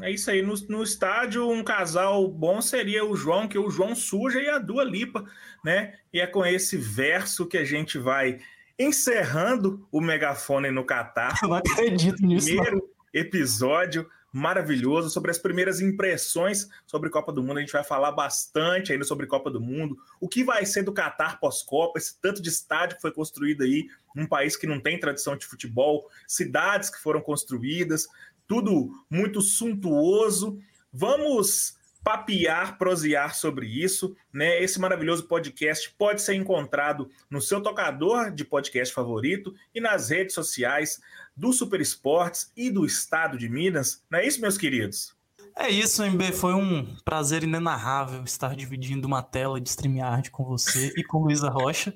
É 0.01 0.11
isso 0.11 0.29
aí. 0.29 0.41
No, 0.41 0.53
no 0.69 0.83
estádio, 0.83 1.49
um 1.49 1.63
casal 1.63 2.27
bom 2.27 2.61
seria 2.61 3.05
o 3.05 3.15
João, 3.15 3.47
que 3.47 3.57
é 3.57 3.59
o 3.59 3.69
João 3.69 3.95
Suja 3.95 4.39
e 4.39 4.49
a 4.49 4.59
Dua 4.59 4.83
Lipa, 4.83 5.25
né? 5.63 5.95
E 6.13 6.19
é 6.19 6.27
com 6.27 6.45
esse 6.45 6.77
verso 6.77 7.47
que 7.47 7.57
a 7.57 7.65
gente 7.65 7.97
vai 7.97 8.39
encerrando 8.77 9.87
o 9.91 9.99
megafone 9.99 10.69
no 10.69 10.85
Catar. 10.85 11.39
Eu 11.41 11.49
não 11.49 11.55
acredito 11.55 12.21
nisso. 12.25 12.47
Primeiro 12.47 12.77
não. 12.77 12.89
episódio 13.13 14.07
maravilhoso 14.31 15.09
sobre 15.09 15.31
as 15.31 15.37
primeiras 15.37 15.81
impressões 15.81 16.67
sobre 16.85 17.09
Copa 17.09 17.31
do 17.31 17.41
Mundo. 17.41 17.57
A 17.57 17.61
gente 17.61 17.71
vai 17.71 17.83
falar 17.83 18.11
bastante 18.11 18.91
ainda 18.91 19.03
sobre 19.03 19.25
Copa 19.25 19.49
do 19.49 19.59
Mundo, 19.59 19.97
o 20.19 20.27
que 20.27 20.43
vai 20.43 20.65
ser 20.65 20.83
do 20.83 20.93
Catar 20.93 21.39
pós-Copa, 21.39 21.97
esse 21.97 22.19
tanto 22.21 22.41
de 22.41 22.49
estádio 22.49 22.97
que 22.97 23.01
foi 23.01 23.11
construído 23.11 23.63
aí, 23.63 23.87
num 24.15 24.27
país 24.27 24.55
que 24.55 24.67
não 24.67 24.79
tem 24.79 24.99
tradição 24.99 25.35
de 25.35 25.45
futebol, 25.45 26.07
cidades 26.27 26.89
que 26.89 27.01
foram 27.01 27.21
construídas, 27.21 28.07
tudo 28.47 28.89
muito 29.09 29.41
suntuoso. 29.41 30.59
Vamos 30.91 31.77
papiar, 32.03 32.77
prosear 32.77 33.35
sobre 33.35 33.67
isso, 33.67 34.15
né? 34.31 34.63
Esse 34.63 34.79
maravilhoso 34.79 35.27
podcast 35.27 35.93
pode 35.97 36.21
ser 36.21 36.35
encontrado 36.35 37.09
no 37.29 37.41
seu 37.41 37.61
tocador 37.61 38.31
de 38.31 38.45
podcast 38.45 38.93
favorito 38.93 39.53
e 39.75 39.81
nas 39.81 40.09
redes 40.09 40.33
sociais 40.33 41.01
do 41.35 41.51
Super 41.51 41.81
Esportes 41.81 42.49
e 42.55 42.71
do 42.71 42.85
Estado 42.85 43.37
de 43.37 43.49
Minas. 43.49 44.01
Não 44.09 44.19
é 44.19 44.25
isso, 44.25 44.39
meus 44.39 44.57
queridos? 44.57 45.17
É 45.53 45.69
isso, 45.69 46.01
MB. 46.01 46.31
Foi 46.31 46.53
um 46.53 46.95
prazer 47.03 47.43
inenarrável 47.43 48.23
estar 48.23 48.55
dividindo 48.55 49.07
uma 49.07 49.21
tela 49.21 49.59
de 49.59 49.67
StreamYard 49.67 50.31
com 50.31 50.45
você 50.45 50.93
e 50.95 51.03
com 51.03 51.23
Luísa 51.23 51.49
Rocha. 51.49 51.93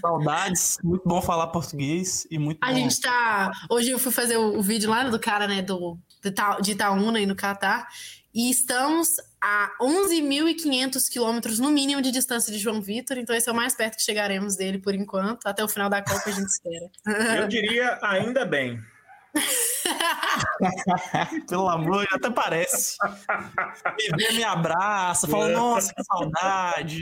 Saudades, 0.00 0.78
muito 0.82 1.02
bom 1.08 1.20
falar 1.22 1.46
português 1.48 2.26
e 2.30 2.38
muito 2.38 2.58
A 2.62 2.68
bom. 2.68 2.74
gente 2.74 3.00
tá. 3.00 3.50
Hoje 3.70 3.90
eu 3.90 3.98
fui 3.98 4.12
fazer 4.12 4.36
o, 4.36 4.58
o 4.58 4.62
vídeo 4.62 4.90
lá 4.90 5.04
do 5.04 5.18
cara, 5.18 5.46
né, 5.46 5.62
do, 5.62 5.98
de 6.22 6.28
Ita- 6.28 6.58
de 6.60 6.72
Itaúna 6.72 7.20
e 7.20 7.26
no 7.26 7.34
Catar. 7.36 7.88
E 8.34 8.50
estamos 8.50 9.08
a 9.40 9.70
11.500 9.80 11.08
quilômetros 11.10 11.58
no 11.58 11.70
mínimo 11.70 12.02
de 12.02 12.10
distância 12.10 12.52
de 12.52 12.58
João 12.58 12.82
Vitor. 12.82 13.16
Então 13.16 13.34
esse 13.34 13.48
é 13.48 13.52
o 13.52 13.54
mais 13.54 13.74
perto 13.74 13.96
que 13.96 14.02
chegaremos 14.02 14.56
dele 14.56 14.78
por 14.78 14.94
enquanto. 14.94 15.46
Até 15.46 15.64
o 15.64 15.68
final 15.68 15.88
da 15.88 16.02
Copa 16.02 16.28
a 16.28 16.32
gente 16.32 16.46
espera. 16.48 17.40
Eu 17.40 17.48
diria 17.48 17.98
ainda 18.02 18.44
bem. 18.44 18.78
Pelo 21.48 21.68
amor, 21.68 22.06
até 22.12 22.30
parece. 22.30 22.96
Me 23.98 24.16
vê, 24.16 24.32
me 24.32 24.44
abraça, 24.44 25.26
fala, 25.28 25.48
nossa, 25.48 25.92
que 25.94 26.02
saudade. 26.04 27.00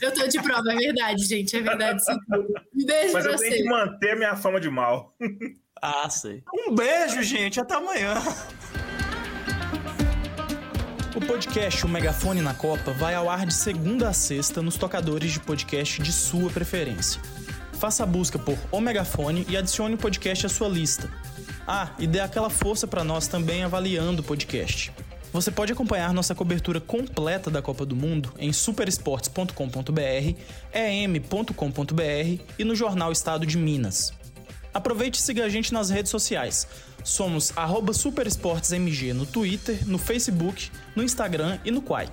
Eu 0.00 0.12
tô 0.12 0.26
de 0.26 0.40
prova, 0.42 0.72
é 0.72 0.76
verdade, 0.76 1.24
gente. 1.24 1.56
É 1.56 1.60
verdade 1.60 2.00
isso 2.00 2.18
tudo. 2.30 2.54
Um 2.74 2.86
beijo 2.86 3.12
Mas 3.12 3.22
pra 3.24 3.32
eu 3.32 3.38
tenho 3.38 3.50
você. 3.50 3.62
que 3.62 3.68
manter 3.68 4.16
minha 4.16 4.36
fama 4.36 4.60
de 4.60 4.70
mal. 4.70 5.14
Ah, 5.80 6.08
sei. 6.08 6.42
Um 6.54 6.74
beijo, 6.74 7.22
gente. 7.22 7.60
Até 7.60 7.74
amanhã. 7.74 8.14
O 11.14 11.20
podcast 11.20 11.84
O 11.84 11.88
Megafone 11.88 12.40
na 12.40 12.54
Copa 12.54 12.92
vai 12.92 13.14
ao 13.14 13.28
ar 13.28 13.44
de 13.44 13.52
segunda 13.52 14.08
a 14.08 14.12
sexta 14.12 14.62
nos 14.62 14.76
tocadores 14.76 15.32
de 15.32 15.40
podcast 15.40 16.00
de 16.00 16.12
sua 16.12 16.48
preferência. 16.50 17.20
Faça 17.82 18.04
a 18.04 18.06
busca 18.06 18.38
por 18.38 18.56
O 18.70 18.80
Megafone 18.80 19.44
e 19.48 19.56
adicione 19.56 19.96
o 19.96 19.98
podcast 19.98 20.46
à 20.46 20.48
sua 20.48 20.68
lista. 20.68 21.10
Ah, 21.66 21.90
e 21.98 22.06
dê 22.06 22.20
aquela 22.20 22.48
força 22.48 22.86
para 22.86 23.02
nós 23.02 23.26
também 23.26 23.64
avaliando 23.64 24.22
o 24.22 24.24
podcast. 24.24 24.92
Você 25.32 25.50
pode 25.50 25.72
acompanhar 25.72 26.14
nossa 26.14 26.32
cobertura 26.32 26.80
completa 26.80 27.50
da 27.50 27.60
Copa 27.60 27.84
do 27.84 27.96
Mundo 27.96 28.32
em 28.38 28.52
superesportes.com.br, 28.52 30.38
em.com.br 30.72 32.42
e 32.56 32.64
no 32.64 32.76
jornal 32.76 33.10
Estado 33.10 33.44
de 33.44 33.58
Minas. 33.58 34.12
Aproveite 34.72 35.18
e 35.18 35.22
siga 35.22 35.44
a 35.44 35.48
gente 35.48 35.72
nas 35.72 35.90
redes 35.90 36.12
sociais. 36.12 36.68
Somos 37.02 37.52
superesportesmg 37.94 39.12
no 39.12 39.26
Twitter, 39.26 39.88
no 39.88 39.98
Facebook, 39.98 40.70
no 40.94 41.02
Instagram 41.02 41.58
e 41.64 41.72
no 41.72 41.82
Quai. 41.82 42.08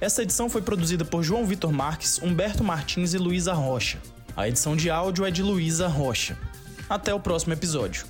Essa 0.00 0.22
edição 0.22 0.48
foi 0.48 0.62
produzida 0.62 1.04
por 1.04 1.22
João 1.22 1.44
Vitor 1.44 1.70
Marques, 1.70 2.18
Humberto 2.22 2.64
Martins 2.64 3.12
e 3.12 3.18
Luísa 3.18 3.52
Rocha. 3.52 3.98
A 4.34 4.48
edição 4.48 4.74
de 4.74 4.88
áudio 4.88 5.26
é 5.26 5.30
de 5.30 5.42
Luísa 5.42 5.86
Rocha. 5.88 6.36
Até 6.88 7.12
o 7.12 7.20
próximo 7.20 7.52
episódio. 7.52 8.06